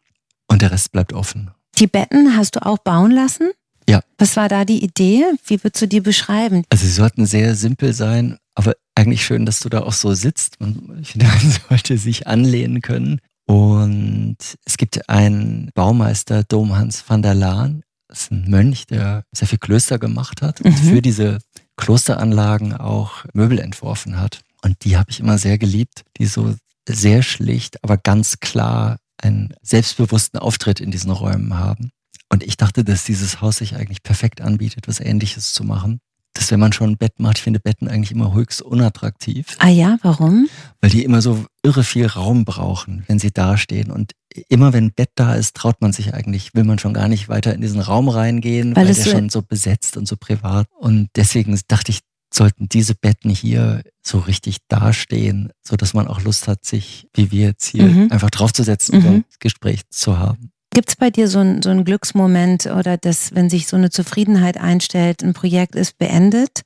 Und 0.49 0.63
der 0.63 0.71
Rest 0.73 0.93
bleibt 0.93 1.13
offen. 1.13 1.51
Die 1.79 1.87
Betten 1.87 2.37
hast 2.37 2.57
du 2.57 2.65
auch 2.67 2.79
bauen 2.79 3.11
lassen? 3.11 3.51
Ja. 3.89 4.01
Was 4.19 4.37
war 4.37 4.49
da 4.49 4.65
die 4.65 4.83
Idee? 4.83 5.25
Wie 5.47 5.63
würdest 5.63 5.81
du 5.83 5.87
die 5.89 6.01
beschreiben? 6.01 6.65
Also 6.71 6.85
sie 6.87 6.93
sollten 6.93 7.25
sehr 7.27 7.55
simpel 7.55 7.93
sein, 7.93 8.37
aber 8.55 8.75
eigentlich 8.95 9.25
schön, 9.25 9.47
dass 9.47 9.61
du 9.61 9.69
da 9.69 9.83
auch 9.83 9.93
so 9.93 10.13
sitzt. 10.15 10.59
Man, 10.61 10.99
ich 11.01 11.13
finde, 11.13 11.27
man 11.43 11.55
sollte 11.69 11.97
sich 11.99 12.27
anlehnen 12.27 12.81
können. 12.83 13.21
Und 13.47 14.37
es 14.65 14.77
gibt 14.77 15.09
einen 15.09 15.71
Baumeister, 15.75 16.43
Dom 16.45 16.77
Hans 16.77 17.05
van 17.09 17.23
der 17.23 17.35
Laan. 17.35 17.83
Das 18.09 18.23
ist 18.23 18.33
ein 18.33 18.49
Mönch, 18.49 18.87
der 18.87 19.25
sehr 19.33 19.49
viel 19.49 19.59
Klöster 19.59 19.99
gemacht 19.99 20.43
hat 20.43 20.61
und 20.61 20.71
Mhm. 20.73 20.89
für 20.89 21.03
diese 21.03 21.39
Klosteranlagen 21.77 22.73
auch 22.75 23.25
Möbel 23.33 23.59
entworfen 23.59 24.19
hat. 24.21 24.41
Und 24.63 24.85
die 24.85 24.97
habe 24.97 25.11
ich 25.11 25.21
immer 25.21 25.39
sehr 25.39 25.59
geliebt, 25.59 26.05
die 26.19 26.27
so 26.27 26.55
sehr 26.89 27.23
schlicht, 27.23 27.83
aber 27.85 27.97
ganz 27.97 28.39
klar 28.41 28.99
einen 29.19 29.55
selbstbewussten 29.63 30.39
Auftritt 30.39 30.81
in 30.81 30.91
diesen 30.91 31.11
Räumen 31.11 31.59
haben. 31.59 31.91
Und 32.29 32.43
ich 32.43 32.57
dachte, 32.57 32.85
dass 32.85 33.05
dieses 33.05 33.41
Haus 33.41 33.59
sich 33.59 33.77
eigentlich 33.77 34.03
perfekt 34.03 34.41
anbietet, 34.41 34.89
was 34.89 35.01
Ähnliches 35.01 35.53
zu 35.53 35.65
machen. 35.65 36.01
Dass 36.37 36.51
wenn 36.51 36.61
man 36.61 36.73
schon 36.73 36.91
ein 36.91 36.97
Bett 36.99 37.19
macht, 37.19 37.39
ich 37.39 37.43
finde 37.45 37.61
Betten 37.61 37.89
eigentlich 37.89 38.13
immer 38.13 38.35
höchst 38.35 38.61
unattraktiv, 38.63 39.57
Ah 39.59 39.69
ja, 39.69 39.97
warum? 40.03 40.49
weil 40.81 40.91
die 40.91 41.03
immer 41.03 41.23
so 41.23 41.45
irre 41.63 41.83
viel 41.83 42.07
Raum 42.07 42.45
brauchen, 42.45 43.05
wenn 43.09 43.19
sie 43.19 43.31
dastehen. 43.33 43.91
Und 43.91 44.13
immer 44.49 44.73
wenn 44.75 44.85
ein 44.87 44.93
Bett 44.93 45.11
da 45.15 45.35
ist, 45.35 45.55
traut 45.57 45.81
man 45.81 45.93
sich 45.93 46.13
eigentlich, 46.15 46.55
will 46.55 46.65
man 46.65 46.79
schon 46.79 46.93
gar 46.93 47.09
nicht 47.09 47.29
weiter 47.29 47.55
in 47.55 47.61
diesen 47.63 47.81
Raum 47.81 48.09
reingehen, 48.09 48.77
Weil 48.77 48.87
weil, 48.87 48.95
der 48.95 49.05
so- 49.05 49.11
schon 49.11 49.31
so 49.31 49.43
besetzt 49.43 49.97
und 49.97 50.07
so 50.07 50.17
privat. 50.17 50.67
Und 50.79 51.09
deswegen 51.17 51.59
dachte 51.69 51.91
ich, 51.91 52.01
sollten 52.35 52.69
diese 52.69 52.95
Betten 52.95 53.31
hier 53.31 53.83
so 54.03 54.19
richtig 54.19 54.59
dastehen, 54.69 55.53
so 55.63 55.77
dass 55.77 55.95
man 55.95 56.07
auch 56.07 56.21
Lust 56.21 56.49
hat, 56.49 56.65
sich, 56.65 57.09
wie 57.15 57.31
wir 57.31 57.47
jetzt 57.47 57.67
hier, 57.67 57.85
Mhm. 57.87 58.09
einfach 58.13 58.31
draufzusetzen 58.31 58.97
und 58.97 59.03
Mhm. 59.05 59.09
ein 59.11 59.25
Gespräch 59.41 59.83
zu 59.91 60.19
haben. 60.19 60.51
Gibt 60.77 60.91
es 60.91 60.97
bei 60.97 61.09
dir 61.09 61.27
so 61.27 61.39
ein, 61.39 61.63
so 61.63 61.71
ein 61.71 61.87
Glücksmoment 61.87 62.67
oder 62.67 62.99
das, 62.99 63.35
wenn 63.35 63.49
sich 63.49 63.67
so 63.67 63.77
eine 63.79 63.89
Zufriedenheit 63.89 64.59
einstellt, 64.59 65.23
ein 65.25 65.33
Projekt 65.33 65.75
ist 65.75 65.97
beendet? 65.97 66.61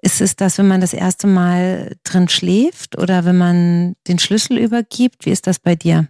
Ist 0.00 0.20
es 0.20 0.34
das, 0.34 0.58
wenn 0.58 0.66
man 0.66 0.80
das 0.80 0.92
erste 0.92 1.28
Mal 1.28 1.94
drin 2.02 2.28
schläft 2.28 2.98
oder 2.98 3.24
wenn 3.24 3.38
man 3.38 3.94
den 4.08 4.18
Schlüssel 4.18 4.58
übergibt? 4.58 5.26
Wie 5.26 5.30
ist 5.30 5.46
das 5.46 5.60
bei 5.60 5.76
dir? 5.76 6.08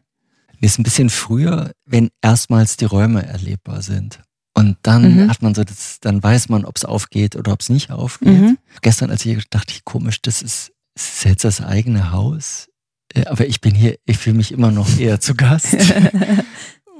Mir 0.61 0.67
ist 0.67 0.79
ein 0.79 0.83
bisschen 0.83 1.11
früher, 1.11 1.73
wenn 1.85 2.09
erstmals 2.23 2.79
die 2.79 2.87
Räume 2.87 3.27
erlebbar 3.27 3.83
sind. 3.83 4.21
Und 4.55 4.79
dann 4.81 5.17
Mhm. 5.25 5.29
hat 5.29 5.43
man 5.43 5.55
so, 5.55 5.63
das, 5.63 5.99
dann 6.01 6.23
weiß 6.23 6.49
man, 6.49 6.65
ob 6.65 6.79
es 6.79 6.87
aufgeht 6.87 7.37
oder 7.37 7.53
ob 7.53 7.61
es 7.61 7.69
nicht 7.69 7.91
aufgeht. 7.91 8.29
Mhm. 8.33 8.57
Gestern, 8.81 9.11
als 9.11 9.27
ich 9.27 9.47
dachte 9.51 9.75
ich, 9.75 9.85
komisch, 9.85 10.23
das 10.23 10.41
ist, 10.41 10.73
das 10.95 11.07
ist 11.19 11.25
jetzt 11.27 11.45
das 11.45 11.61
eigene 11.61 12.13
Haus. 12.13 12.69
Äh, 13.13 13.27
Aber 13.27 13.47
ich 13.47 13.61
bin 13.61 13.75
hier, 13.75 13.99
ich 14.07 14.17
fühle 14.17 14.39
mich 14.39 14.53
immer 14.53 14.71
noch 14.71 14.99
eher 14.99 15.21
zu 15.21 15.35
Gast. 15.35 15.77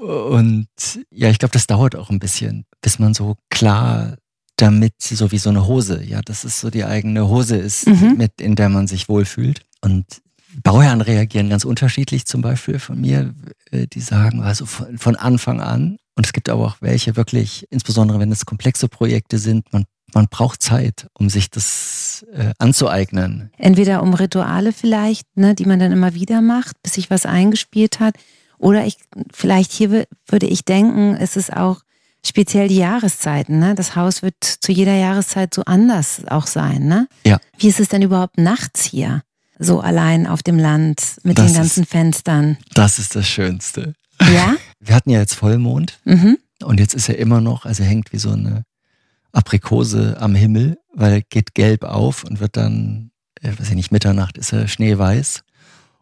Und 0.03 0.67
ja, 1.11 1.29
ich 1.29 1.39
glaube, 1.39 1.53
das 1.53 1.67
dauert 1.67 1.95
auch 1.95 2.09
ein 2.09 2.19
bisschen, 2.19 2.65
bis 2.81 2.99
man 2.99 3.13
so 3.13 3.35
klar 3.49 4.17
damit, 4.57 4.93
so 4.99 5.31
wie 5.31 5.37
so 5.39 5.49
eine 5.49 5.65
Hose, 5.65 6.03
ja, 6.03 6.21
das 6.21 6.45
ist 6.45 6.59
so 6.59 6.69
die 6.69 6.85
eigene 6.85 7.27
Hose 7.27 7.55
ist, 7.57 7.87
Mhm. 7.87 8.15
mit, 8.17 8.39
in 8.39 8.55
der 8.55 8.69
man 8.69 8.87
sich 8.87 9.09
wohlfühlt. 9.09 9.61
Und 9.81 10.05
Bauherren 10.61 11.01
reagieren 11.01 11.49
ganz 11.49 11.65
unterschiedlich 11.65 12.25
zum 12.25 12.41
Beispiel 12.41 12.77
von 12.79 13.01
mir, 13.01 13.33
äh, 13.71 13.87
die 13.87 14.01
sagen, 14.01 14.43
also 14.43 14.65
von, 14.65 14.97
von 14.97 15.15
Anfang 15.15 15.59
an, 15.59 15.97
und 16.15 16.25
es 16.27 16.33
gibt 16.33 16.49
aber 16.49 16.65
auch 16.65 16.77
welche 16.81 17.15
wirklich, 17.15 17.65
insbesondere 17.71 18.19
wenn 18.19 18.31
es 18.31 18.45
komplexe 18.45 18.87
Projekte 18.87 19.39
sind, 19.39 19.73
man, 19.73 19.85
man 20.13 20.27
braucht 20.27 20.61
Zeit, 20.61 21.07
um 21.17 21.29
sich 21.29 21.49
das 21.49 22.23
äh, 22.33 22.53
anzueignen. 22.59 23.49
Entweder 23.57 24.03
um 24.03 24.13
Rituale 24.13 24.73
vielleicht, 24.73 25.25
ne, 25.35 25.55
die 25.55 25.65
man 25.65 25.79
dann 25.79 25.91
immer 25.91 26.13
wieder 26.13 26.41
macht, 26.41 26.75
bis 26.83 26.93
sich 26.93 27.09
was 27.09 27.25
eingespielt 27.25 27.99
hat. 27.99 28.15
Oder 28.63 28.85
ich, 28.85 28.97
vielleicht 29.33 29.71
hier 29.73 29.89
wü- 29.89 30.07
würde 30.27 30.45
ich 30.47 30.63
denken, 30.63 31.15
es 31.19 31.35
ist 31.35 31.51
auch 31.51 31.81
speziell 32.25 32.69
die 32.69 32.77
Jahreszeiten. 32.77 33.59
Ne? 33.59 33.75
Das 33.75 33.95
Haus 33.97 34.21
wird 34.21 34.35
zu 34.43 34.71
jeder 34.71 34.95
Jahreszeit 34.95 35.53
so 35.53 35.63
anders 35.65 36.21
auch 36.27 36.47
sein. 36.47 36.85
Ne? 36.87 37.07
Ja. 37.25 37.39
Wie 37.57 37.67
ist 37.67 37.79
es 37.81 37.89
denn 37.89 38.01
überhaupt 38.01 38.37
nachts 38.37 38.83
hier? 38.85 39.21
So 39.59 39.81
allein 39.81 40.27
auf 40.27 40.43
dem 40.43 40.57
Land 40.57 41.17
mit 41.23 41.37
Das 41.37 41.47
den 41.47 41.55
ganzen 41.55 41.85
Fenstern. 41.85 42.57
Das 42.73 42.99
ist 42.99 43.15
das 43.15 43.27
Schönste. 43.27 43.93
Ja? 44.21 44.55
Wir 44.79 44.95
hatten 44.95 45.09
ja 45.09 45.19
jetzt 45.19 45.35
Vollmond 45.35 45.99
Mhm. 46.05 46.37
und 46.63 46.79
jetzt 46.79 46.93
ist 46.95 47.09
er 47.09 47.17
immer 47.19 47.41
noch, 47.41 47.65
also 47.65 47.83
hängt 47.83 48.13
wie 48.13 48.17
so 48.19 48.31
eine 48.31 48.63
Aprikose 49.31 50.17
am 50.19 50.35
Himmel, 50.35 50.77
weil 50.93 51.13
er 51.13 51.21
geht 51.21 51.53
gelb 51.55 51.83
auf 51.83 52.23
und 52.23 52.39
wird 52.39 52.55
dann, 52.57 53.11
äh, 53.41 53.49
weiß 53.57 53.69
ich 53.69 53.75
nicht, 53.75 53.91
Mitternacht 53.91 54.37
ist 54.37 54.53
er 54.53 54.67
schneeweiß. 54.67 55.41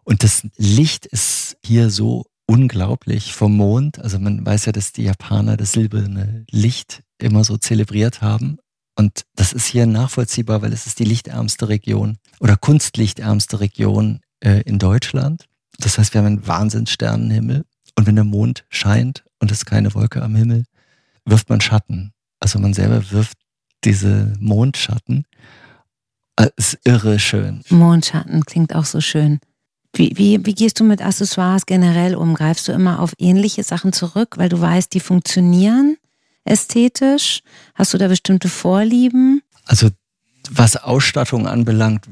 Und 0.04 0.24
das 0.24 0.44
Licht 0.58 1.06
ist 1.06 1.58
hier 1.64 1.90
so 1.90 2.26
unglaublich 2.52 3.34
vom 3.34 3.56
Mond. 3.56 4.00
Also 4.00 4.20
man 4.20 4.46
weiß 4.46 4.66
ja, 4.66 4.74
dass 4.74 4.92
die 4.92 5.04
Japaner 5.04 5.56
das 5.56 5.72
silberne 5.72 6.44
Licht 6.52 7.02
immer 7.18 7.46
so 7.46 7.56
zelebriert 7.56 8.22
haben. 8.22 8.58
Und 8.98 9.24
das 9.36 9.54
ist 9.54 9.68
hier 9.68 9.86
nachvollziehbar, 9.86 10.62
weil 10.62 10.74
es 10.74 10.86
ist 10.86 11.00
die 11.00 11.06
lichtärmste 11.06 11.70
Region 11.70 12.18
oder 12.42 12.58
kunstlichtärmste 12.58 13.62
Region 13.62 14.20
äh, 14.42 14.64
in 14.64 14.80
Deutschland. 14.80 15.46
Das 15.80 15.98
heißt, 15.98 16.14
wir 16.14 16.20
haben 16.20 16.26
einen 16.26 16.48
Wahnsinnssternenhimmel. 16.48 17.64
Und 17.98 18.06
wenn 18.06 18.16
der 18.16 18.26
Mond 18.26 18.66
scheint 18.68 19.24
und 19.40 19.50
es 19.50 19.64
keine 19.64 19.94
Wolke 19.96 20.22
am 20.22 20.36
Himmel, 20.36 20.66
wirft 21.24 21.50
man 21.50 21.62
Schatten. 21.62 22.12
Also 22.42 22.60
man 22.60 22.74
selber 22.74 23.12
wirft 23.12 23.38
diese 23.86 24.34
Mondschatten. 24.40 25.26
Äh, 26.36 26.50
ist 26.58 26.80
irre 26.84 27.18
schön. 27.18 27.62
Mondschatten 27.70 28.44
klingt 28.44 28.76
auch 28.76 28.86
so 28.86 29.00
schön. 29.00 29.40
Wie, 29.94 30.14
wie, 30.16 30.46
wie 30.46 30.56
gehst 30.56 30.80
du 30.80 30.84
mit 30.84 31.02
Accessoires 31.02 31.66
generell 31.66 32.16
um? 32.16 32.34
Greifst 32.34 32.68
du 32.68 32.72
immer 32.72 33.00
auf 33.00 33.14
ähnliche 33.18 33.64
Sachen 33.64 33.92
zurück, 33.92 34.38
weil 34.38 34.50
du 34.50 34.60
weißt, 34.60 34.94
die 34.94 35.00
funktionieren 35.00 35.98
ästhetisch? 36.46 37.42
Hast 37.76 37.94
du 37.94 37.98
da 37.98 38.08
bestimmte 38.08 38.50
Vorlieben? 38.50 39.42
Also 39.66 39.90
was 40.50 40.76
Ausstattung 40.76 41.48
anbelangt, 41.48 42.06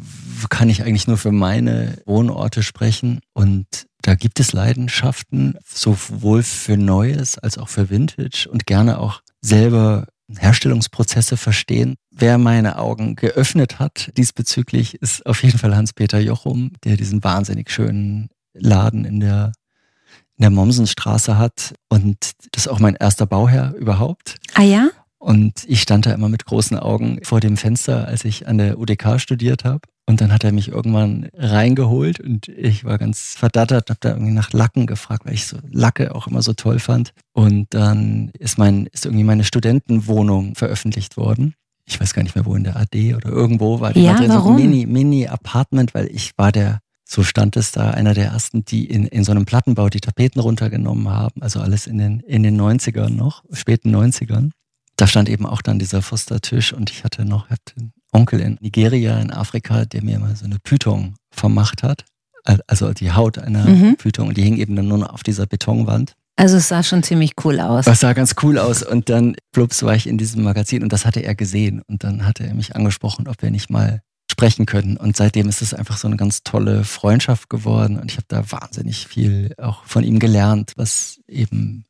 kann 0.50 0.70
ich 0.70 0.84
eigentlich 0.84 1.08
nur 1.08 1.18
für 1.18 1.32
meine 1.32 1.98
Wohnorte 2.06 2.64
sprechen. 2.64 3.22
Und 3.34 3.88
da 4.02 4.16
gibt 4.16 4.40
es 4.40 4.54
Leidenschaften, 4.54 5.58
sowohl 5.66 6.44
für 6.44 6.78
Neues 6.78 7.38
als 7.38 7.58
auch 7.58 7.70
für 7.70 7.90
Vintage 7.90 8.48
und 8.50 8.66
gerne 8.66 9.00
auch 9.00 9.22
selber 9.42 10.08
Herstellungsprozesse 10.38 11.38
verstehen. 11.38 11.96
Wer 12.12 12.38
meine 12.38 12.78
Augen 12.78 13.16
geöffnet 13.16 13.80
hat 13.80 14.12
diesbezüglich, 14.18 14.96
ist 14.96 15.26
auf 15.26 15.44
jeden 15.44 15.58
Fall 15.58 15.76
Hans-Peter 15.76 16.20
Jochum, 16.20 16.72
der 16.84 16.98
diesen 16.98 17.24
wahnsinnig 17.24 17.72
schönen 17.72 18.30
Laden 18.54 19.06
in 19.06 19.20
der, 19.20 19.54
in 20.38 20.44
der 20.44 20.50
Mommsenstraße 20.50 21.38
hat. 21.38 21.74
Und 21.90 22.32
das 22.52 22.66
ist 22.66 22.68
auch 22.68 22.80
mein 22.80 22.96
erster 22.96 23.26
Bauherr 23.26 23.74
überhaupt. 23.76 24.36
Ah 24.54 24.64
ja? 24.64 24.90
Und 25.18 25.66
ich 25.68 25.82
stand 25.82 26.06
da 26.06 26.14
immer 26.14 26.30
mit 26.30 26.46
großen 26.46 26.78
Augen 26.78 27.20
vor 27.24 27.42
dem 27.42 27.58
Fenster, 27.58 28.08
als 28.08 28.24
ich 28.24 28.48
an 28.48 28.58
der 28.58 28.80
UDK 28.80 29.20
studiert 29.20 29.66
habe. 29.66 29.82
Und 30.10 30.22
dann 30.22 30.34
hat 30.34 30.44
er 30.44 30.52
mich 30.52 30.70
irgendwann 30.70 31.30
reingeholt 31.38 32.20
und 32.20 32.48
ich 32.48 32.84
war 32.84 32.98
ganz 32.98 33.36
verdattert, 33.36 33.92
habe 33.92 34.00
da 34.02 34.10
irgendwie 34.10 34.32
nach 34.32 34.52
Lacken 34.54 34.88
gefragt, 34.88 35.24
weil 35.28 35.36
ich 35.36 35.46
so 35.46 35.58
Lacke 35.72 36.16
auch 36.16 36.26
immer 36.26 36.42
so 36.42 36.54
toll 36.54 36.80
fand. 36.80 37.14
Und 37.32 37.68
dann 37.76 38.32
ist 38.40 38.58
mein, 38.58 38.88
ist 38.88 39.06
irgendwie 39.06 39.24
meine 39.24 39.44
Studentenwohnung 39.44 40.56
veröffentlicht 40.56 41.16
worden. 41.16 41.54
Ich 41.86 42.02
weiß 42.02 42.16
gar 42.16 42.24
nicht 42.24 42.34
mehr, 42.34 42.48
wo 42.48 42.56
in 42.56 42.64
der 42.64 42.76
AD 42.76 43.14
oder 43.14 43.30
irgendwo 43.30 43.82
war 43.82 43.94
die 43.94 44.02
ja, 44.02 44.16
drin, 44.16 44.30
warum? 44.30 44.58
so 44.58 44.64
ein 44.64 44.68
Mini, 44.72 44.88
Mini-Apartment, 44.88 45.94
weil 45.94 46.08
ich 46.08 46.32
war 46.38 46.52
der, 46.52 46.80
so 47.06 47.22
stand 47.22 47.56
es 47.56 47.72
da, 47.72 47.92
einer 47.92 48.16
der 48.16 48.30
ersten, 48.30 48.66
die 48.66 48.86
in, 48.86 49.06
in 49.06 49.24
so 49.24 49.32
einem 49.32 49.46
Plattenbau 49.46 49.90
die 49.90 50.02
Tapeten 50.02 50.40
runtergenommen 50.40 51.08
haben. 51.10 51.44
Also 51.44 51.60
alles 51.60 51.86
in 51.86 52.00
den, 52.00 52.22
in 52.22 52.42
den 52.42 52.60
90ern 52.60 53.10
noch, 53.10 53.44
späten 53.52 53.96
90ern. 53.96 54.50
Da 54.96 55.06
stand 55.06 55.30
eben 55.30 55.46
auch 55.46 55.62
dann 55.62 55.78
dieser 55.78 56.02
Fustertisch 56.02 56.74
und 56.74 56.90
ich 56.90 57.04
hatte 57.04 57.26
noch, 57.26 57.52
hatte 57.52 57.92
Onkel 58.12 58.40
in 58.40 58.58
Nigeria, 58.62 59.20
in 59.20 59.32
Afrika, 59.32 59.86
der 59.86 60.04
mir 60.04 60.20
mal 60.20 60.36
so 60.36 60.46
eine 60.46 60.58
Python 60.64 61.16
vermacht 61.32 61.84
hat. 61.84 62.06
Also 62.68 62.94
die 62.94 63.12
Haut 63.12 63.38
einer 63.38 63.66
Mhm. 63.66 63.96
Python 63.98 64.30
und 64.30 64.38
die 64.38 64.44
hing 64.44 64.58
eben 64.58 64.76
dann 64.76 64.88
nur 64.88 64.98
noch 64.98 65.14
auf 65.14 65.24
dieser 65.24 65.46
Betonwand. 65.46 66.14
Also 66.36 66.56
es 66.58 66.70
sah 66.70 66.84
schon 66.84 67.04
ziemlich 67.04 67.34
cool 67.44 67.60
aus. 67.60 67.86
Das 67.86 68.00
sah 68.00 68.14
ganz 68.14 68.36
cool 68.42 68.58
aus. 68.58 68.82
Und 68.82 69.10
dann, 69.10 69.36
plups, 69.52 69.84
war 69.84 69.94
ich 69.96 70.08
in 70.08 70.18
diesem 70.18 70.42
Magazin 70.44 70.84
und 70.84 70.94
das 70.94 71.06
hatte 71.06 71.20
er 71.20 71.36
gesehen. 71.36 71.82
Und 71.88 72.04
dann 72.06 72.26
hatte 72.26 72.46
er 72.46 72.54
mich 72.54 72.76
angesprochen, 72.76 73.28
ob 73.28 73.42
wir 73.42 73.52
nicht 73.52 73.70
mal 73.70 74.02
sprechen 74.32 74.66
können. 74.66 74.96
Und 74.96 75.18
seitdem 75.18 75.50
ist 75.50 75.62
es 75.62 75.74
einfach 75.74 75.98
so 75.98 76.08
eine 76.08 76.16
ganz 76.16 76.44
tolle 76.44 76.86
Freundschaft 76.86 77.50
geworden. 77.50 78.00
Und 78.00 78.10
ich 78.10 78.16
habe 78.18 78.26
da 78.30 78.50
wahnsinnig 78.52 79.06
viel 79.08 79.54
auch 79.62 79.84
von 79.84 80.04
ihm 80.06 80.18
gelernt, 80.18 80.74
was 80.78 81.20
eben 81.28 81.84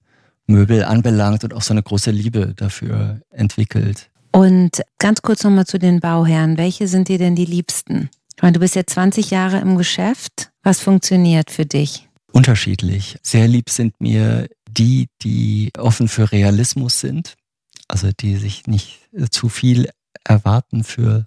Möbel 0.47 0.83
anbelangt 0.83 1.43
und 1.43 1.53
auch 1.53 1.61
so 1.61 1.73
eine 1.75 1.83
große 1.83 2.09
Liebe 2.09 2.53
dafür 2.55 3.21
entwickelt. 3.29 4.09
Und 4.31 4.83
ganz 4.99 5.21
kurz 5.21 5.43
nochmal 5.43 5.65
zu 5.65 5.79
den 5.79 5.99
Bauherren. 5.99 6.57
Welche 6.57 6.87
sind 6.87 7.07
dir 7.07 7.17
denn 7.17 7.35
die 7.35 7.45
liebsten? 7.45 8.09
Ich 8.35 8.41
meine, 8.41 8.53
du 8.53 8.59
bist 8.59 8.75
jetzt 8.75 8.93
20 8.93 9.31
Jahre 9.31 9.59
im 9.59 9.77
Geschäft. 9.77 10.51
Was 10.63 10.79
funktioniert 10.79 11.51
für 11.51 11.65
dich? 11.65 12.07
Unterschiedlich. 12.31 13.17
Sehr 13.23 13.47
lieb 13.47 13.69
sind 13.69 13.99
mir 13.99 14.47
die, 14.69 15.07
die 15.23 15.71
offen 15.77 16.07
für 16.07 16.31
Realismus 16.31 16.99
sind. 16.99 17.35
Also 17.87 18.11
die 18.17 18.35
sich 18.35 18.67
nicht 18.67 18.99
zu 19.31 19.49
viel 19.49 19.89
erwarten 20.23 20.83
für 20.83 21.25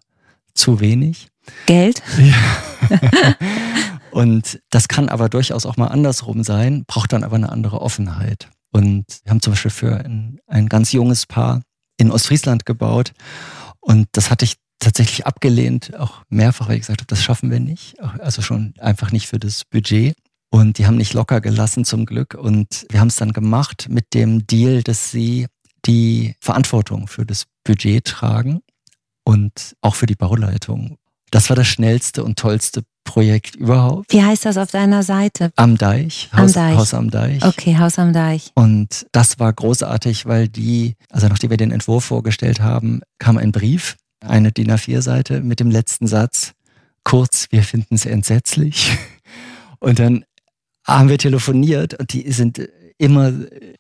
zu 0.54 0.80
wenig. 0.80 1.28
Geld? 1.66 2.02
Ja. 2.18 2.96
und 4.12 4.60
das 4.70 4.86
kann 4.86 5.08
aber 5.08 5.28
durchaus 5.28 5.66
auch 5.66 5.76
mal 5.76 5.88
andersrum 5.88 6.44
sein, 6.44 6.84
braucht 6.86 7.12
dann 7.12 7.24
aber 7.24 7.36
eine 7.36 7.50
andere 7.50 7.80
Offenheit. 7.80 8.48
Und 8.70 9.04
wir 9.24 9.30
haben 9.30 9.42
zum 9.42 9.52
Beispiel 9.52 9.70
für 9.70 9.98
ein, 9.98 10.38
ein 10.46 10.68
ganz 10.68 10.92
junges 10.92 11.26
Paar 11.26 11.62
in 12.02 12.10
Ostfriesland 12.10 12.66
gebaut. 12.66 13.12
Und 13.80 14.08
das 14.12 14.30
hatte 14.30 14.44
ich 14.44 14.56
tatsächlich 14.78 15.26
abgelehnt, 15.26 15.96
auch 15.96 16.22
mehrfach, 16.28 16.68
weil 16.68 16.74
ich 16.74 16.82
gesagt 16.82 17.00
habe, 17.00 17.06
das 17.06 17.22
schaffen 17.22 17.50
wir 17.50 17.60
nicht. 17.60 17.98
Also 18.00 18.42
schon 18.42 18.74
einfach 18.78 19.12
nicht 19.12 19.28
für 19.28 19.38
das 19.38 19.64
Budget. 19.64 20.14
Und 20.50 20.76
die 20.76 20.86
haben 20.86 20.96
nicht 20.96 21.14
locker 21.14 21.40
gelassen 21.40 21.84
zum 21.84 22.04
Glück. 22.04 22.34
Und 22.34 22.86
wir 22.90 23.00
haben 23.00 23.08
es 23.08 23.16
dann 23.16 23.32
gemacht 23.32 23.86
mit 23.88 24.12
dem 24.12 24.46
Deal, 24.46 24.82
dass 24.82 25.10
sie 25.10 25.46
die 25.86 26.36
Verantwortung 26.40 27.08
für 27.08 27.24
das 27.24 27.44
Budget 27.64 28.04
tragen 28.04 28.60
und 29.24 29.76
auch 29.80 29.94
für 29.94 30.06
die 30.06 30.14
Bauleitung. 30.14 30.98
Das 31.30 31.48
war 31.48 31.56
das 31.56 31.68
schnellste 31.68 32.22
und 32.22 32.38
tollste 32.38 32.82
Projekt 33.04 33.56
überhaupt. 33.56 34.12
Wie 34.12 34.22
heißt 34.22 34.44
das 34.44 34.56
auf 34.56 34.70
deiner 34.70 35.02
Seite? 35.02 35.52
Am 35.56 35.76
Deich, 35.76 36.28
Am 36.32 36.40
Haus, 36.40 36.52
Deich. 36.52 36.76
Haus 36.76 36.94
am 36.94 37.10
Deich. 37.10 37.44
Okay, 37.44 37.76
Haus 37.78 37.98
am 37.98 38.12
Deich. 38.12 38.50
Und 38.54 39.06
das 39.12 39.38
war 39.38 39.52
großartig, 39.52 40.26
weil 40.26 40.48
die, 40.48 40.94
also 41.10 41.28
nachdem 41.28 41.50
wir 41.50 41.56
den 41.56 41.70
Entwurf 41.70 42.04
vorgestellt 42.04 42.60
haben, 42.60 43.00
kam 43.18 43.38
ein 43.38 43.52
Brief, 43.52 43.96
eine 44.20 44.52
DIN 44.52 44.70
A4-Seite 44.70 45.40
mit 45.40 45.60
dem 45.60 45.70
letzten 45.70 46.06
Satz, 46.06 46.52
kurz, 47.04 47.48
wir 47.50 47.62
finden 47.62 47.94
es 47.96 48.06
entsetzlich. 48.06 48.96
Und 49.80 49.98
dann 49.98 50.24
haben 50.84 51.08
wir 51.08 51.18
telefoniert 51.18 51.94
und 51.94 52.12
die 52.12 52.30
sind 52.32 52.68
immer 52.98 53.32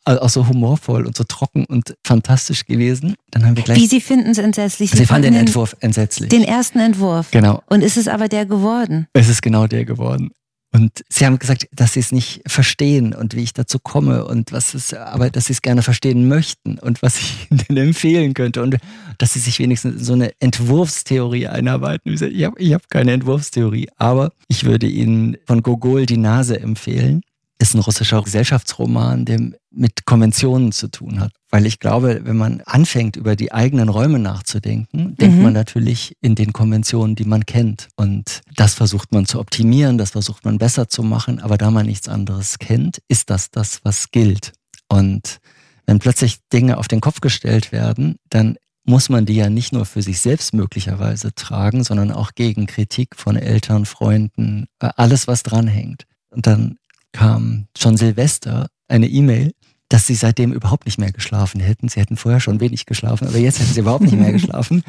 auch 0.04 0.28
so 0.28 0.48
humorvoll 0.48 1.06
und 1.06 1.16
so 1.16 1.24
trocken 1.24 1.64
und 1.64 1.94
fantastisch 2.04 2.64
gewesen. 2.66 3.14
Dann 3.30 3.46
haben 3.46 3.56
wir 3.56 3.64
gleich. 3.64 3.78
Wie 3.78 3.86
Sie 3.86 4.00
finden 4.00 4.30
es 4.30 4.38
entsetzlich. 4.38 4.90
Sie 4.90 5.06
fanden 5.06 5.32
den 5.32 5.34
Entwurf 5.34 5.76
entsetzlich. 5.80 6.28
Den 6.28 6.44
ersten 6.44 6.78
Entwurf. 6.78 7.30
genau. 7.30 7.62
Und 7.68 7.82
ist 7.82 7.96
es 7.96 8.08
aber 8.08 8.28
der 8.28 8.46
geworden? 8.46 9.06
Es 9.12 9.28
ist 9.28 9.42
genau 9.42 9.66
der 9.66 9.84
geworden. 9.84 10.30
Und 10.74 11.04
sie 11.10 11.26
haben 11.26 11.38
gesagt, 11.38 11.68
dass 11.72 11.92
sie 11.92 12.00
es 12.00 12.12
nicht 12.12 12.40
verstehen 12.46 13.14
und 13.14 13.36
wie 13.36 13.42
ich 13.42 13.52
dazu 13.52 13.78
komme 13.78 14.24
und 14.24 14.52
was 14.52 14.72
es, 14.72 14.94
aber 14.94 15.28
dass 15.28 15.46
sie 15.46 15.52
es 15.52 15.60
gerne 15.60 15.82
verstehen 15.82 16.28
möchten 16.28 16.78
und 16.78 17.02
was 17.02 17.18
ich 17.18 17.48
ihnen 17.68 17.88
empfehlen 17.88 18.32
könnte 18.32 18.62
und 18.62 18.78
dass 19.18 19.34
sie 19.34 19.38
sich 19.38 19.58
wenigstens 19.58 19.96
in 19.96 20.04
so 20.04 20.14
eine 20.14 20.32
Entwurfstheorie 20.40 21.46
einarbeiten. 21.46 22.14
Ich, 22.14 22.44
habe 22.44 22.74
hab 22.74 22.88
keine 22.88 23.12
Entwurfstheorie, 23.12 23.90
aber 23.98 24.32
ich 24.48 24.64
würde 24.64 24.86
ihnen 24.86 25.36
von 25.46 25.62
Gogol 25.62 26.06
die 26.06 26.16
Nase 26.16 26.58
empfehlen. 26.58 27.20
Ist 27.62 27.74
ein 27.74 27.80
russischer 27.80 28.20
Gesellschaftsroman, 28.22 29.24
der 29.24 29.52
mit 29.70 30.04
Konventionen 30.04 30.72
zu 30.72 30.88
tun 30.88 31.20
hat. 31.20 31.32
Weil 31.48 31.64
ich 31.64 31.78
glaube, 31.78 32.22
wenn 32.24 32.36
man 32.36 32.60
anfängt, 32.62 33.14
über 33.14 33.36
die 33.36 33.52
eigenen 33.52 33.88
Räume 33.88 34.18
nachzudenken, 34.18 35.16
denkt 35.16 35.36
Mhm. 35.36 35.42
man 35.42 35.52
natürlich 35.52 36.16
in 36.20 36.34
den 36.34 36.52
Konventionen, 36.52 37.14
die 37.14 37.24
man 37.24 37.46
kennt. 37.46 37.86
Und 37.94 38.40
das 38.56 38.74
versucht 38.74 39.12
man 39.12 39.26
zu 39.26 39.38
optimieren, 39.38 39.96
das 39.96 40.10
versucht 40.10 40.44
man 40.44 40.58
besser 40.58 40.88
zu 40.88 41.04
machen. 41.04 41.38
Aber 41.38 41.56
da 41.56 41.70
man 41.70 41.86
nichts 41.86 42.08
anderes 42.08 42.58
kennt, 42.58 42.98
ist 43.06 43.30
das 43.30 43.50
das, 43.52 43.84
was 43.84 44.10
gilt. 44.10 44.52
Und 44.88 45.38
wenn 45.86 46.00
plötzlich 46.00 46.38
Dinge 46.52 46.78
auf 46.78 46.88
den 46.88 47.00
Kopf 47.00 47.20
gestellt 47.20 47.70
werden, 47.70 48.16
dann 48.28 48.56
muss 48.84 49.08
man 49.08 49.24
die 49.24 49.36
ja 49.36 49.48
nicht 49.48 49.72
nur 49.72 49.86
für 49.86 50.02
sich 50.02 50.20
selbst 50.20 50.52
möglicherweise 50.52 51.32
tragen, 51.36 51.84
sondern 51.84 52.10
auch 52.10 52.32
gegen 52.34 52.66
Kritik 52.66 53.14
von 53.14 53.36
Eltern, 53.36 53.84
Freunden, 53.86 54.66
alles, 54.80 55.28
was 55.28 55.44
dranhängt. 55.44 56.06
Und 56.30 56.46
dann 56.46 56.78
kam 57.12 57.66
schon 57.76 57.96
Silvester 57.96 58.68
eine 58.88 59.08
E-Mail, 59.08 59.52
dass 59.88 60.06
sie 60.06 60.14
seitdem 60.14 60.52
überhaupt 60.52 60.86
nicht 60.86 60.98
mehr 60.98 61.12
geschlafen 61.12 61.60
hätten. 61.60 61.88
Sie 61.88 62.00
hätten 62.00 62.16
vorher 62.16 62.40
schon 62.40 62.60
wenig 62.60 62.86
geschlafen, 62.86 63.28
aber 63.28 63.38
jetzt 63.38 63.60
hätten 63.60 63.72
sie 63.72 63.80
überhaupt 63.80 64.04
nicht 64.04 64.18
mehr 64.18 64.32
geschlafen. 64.38 64.82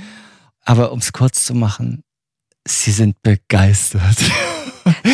Aber 0.65 0.91
um 0.91 0.99
es 0.99 1.11
kurz 1.13 1.43
zu 1.45 1.53
machen, 1.53 2.03
sie 2.65 2.91
sind 2.91 3.21
begeistert. 3.21 4.17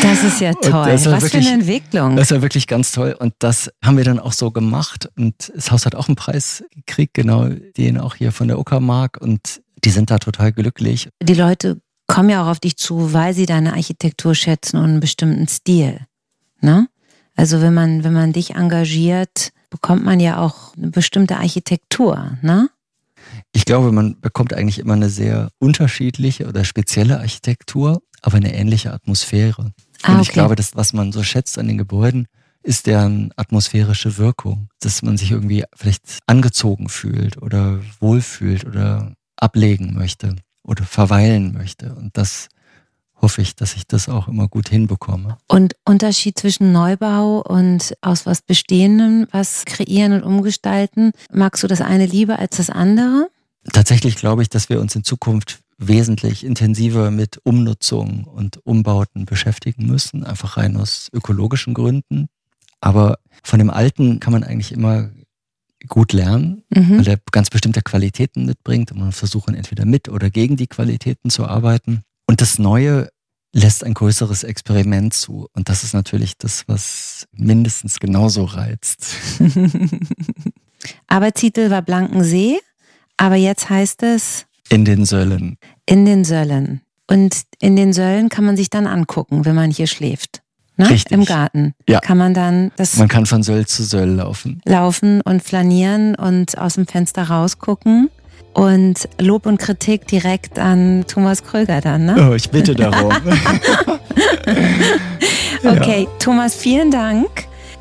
Das 0.02 0.24
ist 0.24 0.41
ja 0.41 0.54
toll. 0.54 0.72
Was 0.93 1.06
wirklich- 1.06 1.32
für 1.32 1.38
eine 1.38 1.54
Entwicklung. 1.62 2.15
Das 2.15 2.32
war 2.32 2.41
wirklich 2.41 2.65
ganz 2.67 2.91
toll 2.91 3.15
und 3.17 3.34
das 3.39 3.69
haben 3.84 3.98
wir 3.98 4.04
dann 4.04 4.19
auch 4.19 4.34
so 4.34 4.52
gemacht 4.52 5.10
und 5.15 5.52
das 5.56 5.72
Haus 5.72 5.86
hat 5.86 5.95
auch 5.95 6.08
einen 6.08 6.15
Preis 6.15 6.63
gekriegt, 6.72 7.13
genau 7.13 7.50
den 7.78 8.00
auch 8.00 8.15
hier 8.15 8.32
von 8.32 8.48
der 8.48 8.58
Uckermark 8.60 9.17
und 9.22 9.62
die 9.86 9.91
sind 9.91 10.10
da 10.12 10.17
total 10.17 10.52
glücklich. 10.52 11.10
Die 11.22 11.34
Leute 11.36 11.82
kommen 12.08 12.30
ja 12.30 12.43
auch 12.43 12.48
auf 12.48 12.60
dich 12.60 12.78
zu, 12.78 13.13
weil 13.13 13.34
sie 13.34 13.45
deine 13.45 13.74
Architektur 13.74 14.34
schätzen 14.36 14.78
und 14.78 14.86
einen 14.86 15.00
bestimmten 15.00 15.48
Stil. 15.48 16.00
Ne? 16.62 16.88
Also 17.39 17.62
wenn 17.62 17.73
man, 17.73 18.04
wenn 18.04 18.12
man 18.12 18.34
dich 18.34 18.56
engagiert, 18.56 19.54
bekommt 19.69 20.04
man 20.04 20.19
ja 20.19 20.39
auch 20.39 20.75
eine 20.75 20.89
bestimmte 20.89 21.38
Architektur. 21.38 22.38
Ne? 22.41 22.69
Ich 23.54 23.63
glaube, 23.63 23.93
man 23.93 24.19
bekommt 24.19 24.54
eigentlich 24.54 24.78
immer 24.78 24.95
eine 24.95 25.10
sehr 25.10 25.47
unterschiedliche 25.58 26.49
oder 26.49 26.65
spezielle 26.65 27.21
Architektur, 27.21 28.02
aber 28.21 28.36
eine 28.36 28.54
ähnliche 28.54 28.91
Atmosphäre. 28.91 29.71
Ah, 30.04 30.15
Und 30.15 30.21
ich 30.23 30.28
okay. 30.28 30.34
glaube, 30.34 30.58
das, 30.58 30.75
was 30.75 30.91
man 30.91 31.13
so 31.13 31.23
schätzt 31.23 31.58
an 31.58 31.69
den 31.69 31.78
Gebäuden, 31.78 32.28
ist 32.62 32.88
deren 32.88 33.32
atmosphärische 33.38 34.17
Wirkung. 34.17 34.67
Dass 34.82 35.02
man 35.02 35.15
sich 35.15 35.32
irgendwie 35.32 35.63
vielleicht 35.73 36.19
angezogen 36.28 36.89
fühlt 36.89 37.41
oder 37.41 37.80
wohlfühlt 38.02 38.65
oder 38.65 39.13
ablegen 39.38 39.93
möchte 39.93 40.36
oder 40.63 40.84
verweilen 40.84 41.54
möchte. 41.54 41.95
Und 41.95 42.17
das 42.17 42.49
hoffe 43.21 43.41
ich, 43.41 43.55
dass 43.55 43.75
ich 43.75 43.86
das 43.88 44.08
auch 44.10 44.27
immer 44.27 44.47
gut 44.47 44.69
hinbekomme. 44.69 45.38
Und 45.47 45.75
Unterschied 45.86 46.38
zwischen 46.39 46.71
Neubau 46.71 47.41
und 47.41 47.95
aus 48.01 48.25
was 48.25 48.41
Bestehendem 48.41 49.27
was 49.32 49.65
kreieren 49.65 50.13
und 50.13 50.23
umgestalten. 50.23 51.12
Magst 51.32 51.63
du 51.63 51.67
das 51.67 51.82
eine 51.82 52.05
lieber 52.05 52.39
als 52.39 52.58
das 52.58 52.69
andere? 52.69 53.29
Tatsächlich 53.73 54.15
glaube 54.15 54.41
ich, 54.41 54.49
dass 54.49 54.69
wir 54.69 54.79
uns 54.79 54.95
in 54.95 55.03
Zukunft 55.03 55.60
wesentlich 55.77 56.43
intensiver 56.45 57.12
mit 57.12 57.39
Umnutzung 57.43 58.25
und 58.25 58.65
Umbauten 58.65 59.25
beschäftigen 59.25 59.86
müssen, 59.86 60.23
einfach 60.23 60.58
rein 60.58 60.75
aus 60.77 61.10
ökologischen 61.13 61.73
Gründen. 61.73 62.27
Aber 62.82 63.19
von 63.43 63.60
dem 63.60 63.69
Alten 63.69 64.19
kann 64.19 64.34
man 64.34 64.43
eigentlich 64.43 64.71
immer 64.71 65.10
gut 65.88 66.12
lernen, 66.12 66.63
Mhm. 66.75 66.99
weil 66.99 67.08
er 67.08 67.19
ganz 67.32 67.49
bestimmte 67.49 67.82
Qualitäten 67.82 68.45
mitbringt 68.45 68.91
und 68.91 68.99
man 68.99 69.12
versuchen 69.13 69.55
entweder 69.55 69.86
mit 69.86 70.10
oder 70.10 70.29
gegen 70.29 70.58
die 70.58 70.67
Qualitäten 70.67 71.29
zu 71.29 71.45
arbeiten. 71.45 72.01
Und 72.30 72.42
das 72.42 72.60
Neue 72.60 73.10
lässt 73.54 73.84
ein 73.84 73.96
größeres 73.96 74.44
Experiment 74.44 75.15
zu. 75.15 75.48
Und 75.54 75.68
das 75.68 75.84
ist 75.84 75.96
natürlich 75.96 76.38
das, 76.38 76.63
was 76.68 77.26
mindestens 77.32 78.00
genauso 78.00 78.44
reizt. 78.44 79.15
Arbeitstitel 81.08 81.72
war 81.72 81.82
Blankensee, 81.82 82.60
Aber 83.18 83.34
jetzt 83.34 83.72
heißt 83.72 84.04
es 84.04 84.46
In 84.70 84.86
den 84.86 85.06
Söllen. 85.06 85.58
in 85.88 86.06
den 86.06 86.24
Söllen. 86.24 86.82
Und 87.08 87.36
in 87.60 87.76
den 87.76 87.94
Söllen 87.94 88.30
kann 88.30 88.46
man 88.46 88.56
sich 88.56 88.70
dann 88.70 88.86
angucken, 88.86 89.46
wenn 89.46 89.56
man 89.56 89.72
hier 89.72 89.88
schläft. 89.88 90.44
Ne? 90.78 90.88
Richtig. 90.88 91.12
Im 91.12 91.26
Garten. 91.26 91.74
Ja. 91.89 92.00
Kann 92.00 92.20
man 92.20 92.36
dann 92.36 92.72
das 92.76 92.98
Man 92.98 93.08
kann 93.08 93.26
von 93.26 93.42
Söll 93.42 93.65
zu 93.65 93.84
Söll 93.84 94.10
laufen. 94.10 94.62
laufen 94.65 95.22
und 95.22 95.42
flanieren 95.42 96.13
und 96.13 96.60
aus 96.60 96.76
dem 96.76 96.86
Fenster 96.86 97.24
rausgucken. 97.24 98.12
Und 98.60 99.08
Lob 99.22 99.45
und 99.45 99.58
Kritik 99.58 100.06
direkt 100.08 100.60
an 100.60 101.06
Thomas 101.08 101.43
Kröger 101.43 101.80
dann, 101.80 102.06
ne? 102.06 102.30
Oh, 102.30 102.34
ich 102.36 102.50
bitte 102.50 102.76
darum. 102.76 103.13
Okay, 105.63 106.08
Thomas, 106.19 106.56
vielen 106.56 106.89
Dank. 106.89 107.28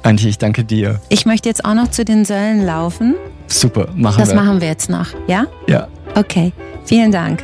Antje, 0.03 0.29
ich 0.29 0.39
danke 0.39 0.65
dir. 0.65 1.01
Ich 1.09 1.27
möchte 1.27 1.49
jetzt 1.49 1.65
auch 1.65 1.75
noch 1.75 1.89
zu 1.89 2.05
den 2.05 2.25
Söllen 2.25 2.65
laufen. 2.67 3.15
Super, 3.47 3.89
machen 3.95 4.19
Das 4.19 4.31
wir. 4.31 4.35
machen 4.37 4.61
wir 4.61 4.69
jetzt 4.69 4.91
noch, 4.91 5.07
ja? 5.29 5.47
Ja. 5.69 5.87
Okay, 6.15 6.53
vielen 6.85 7.13
Dank. 7.13 7.43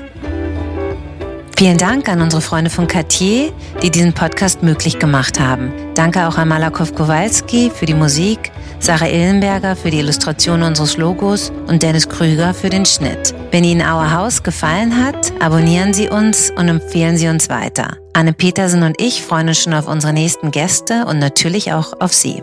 Vielen 1.56 1.78
Dank 1.78 2.08
an 2.08 2.20
unsere 2.20 2.42
Freunde 2.42 2.68
von 2.68 2.88
Cartier, 2.88 3.52
die 3.80 3.90
diesen 3.90 4.12
Podcast 4.12 4.64
möglich 4.64 4.98
gemacht 4.98 5.38
haben. 5.38 5.72
Danke 5.94 6.26
auch 6.26 6.36
an 6.36 6.48
Malakow 6.48 6.92
Kowalski 6.92 7.70
für 7.72 7.86
die 7.86 7.94
Musik, 7.94 8.50
Sarah 8.80 9.08
Illenberger 9.08 9.76
für 9.76 9.90
die 9.90 10.00
Illustration 10.00 10.64
unseres 10.64 10.96
Logos 10.96 11.52
und 11.68 11.84
Dennis 11.84 12.08
Krüger 12.08 12.54
für 12.54 12.70
den 12.70 12.84
Schnitt. 12.84 13.34
Wenn 13.52 13.62
Ihnen 13.62 13.82
Our 13.82 14.12
House 14.12 14.42
gefallen 14.42 15.04
hat, 15.04 15.32
abonnieren 15.40 15.94
Sie 15.94 16.08
uns 16.08 16.50
und 16.50 16.68
empfehlen 16.68 17.16
Sie 17.16 17.28
uns 17.28 17.48
weiter. 17.48 17.98
Anne 18.14 18.32
Petersen 18.32 18.82
und 18.82 19.00
ich 19.00 19.22
freuen 19.22 19.48
uns 19.48 19.58
schon 19.58 19.74
auf 19.74 19.86
unsere 19.86 20.12
nächsten 20.12 20.50
Gäste 20.50 21.04
und 21.06 21.20
natürlich 21.20 21.72
auch 21.72 22.00
auf 22.00 22.12
Sie. 22.12 22.42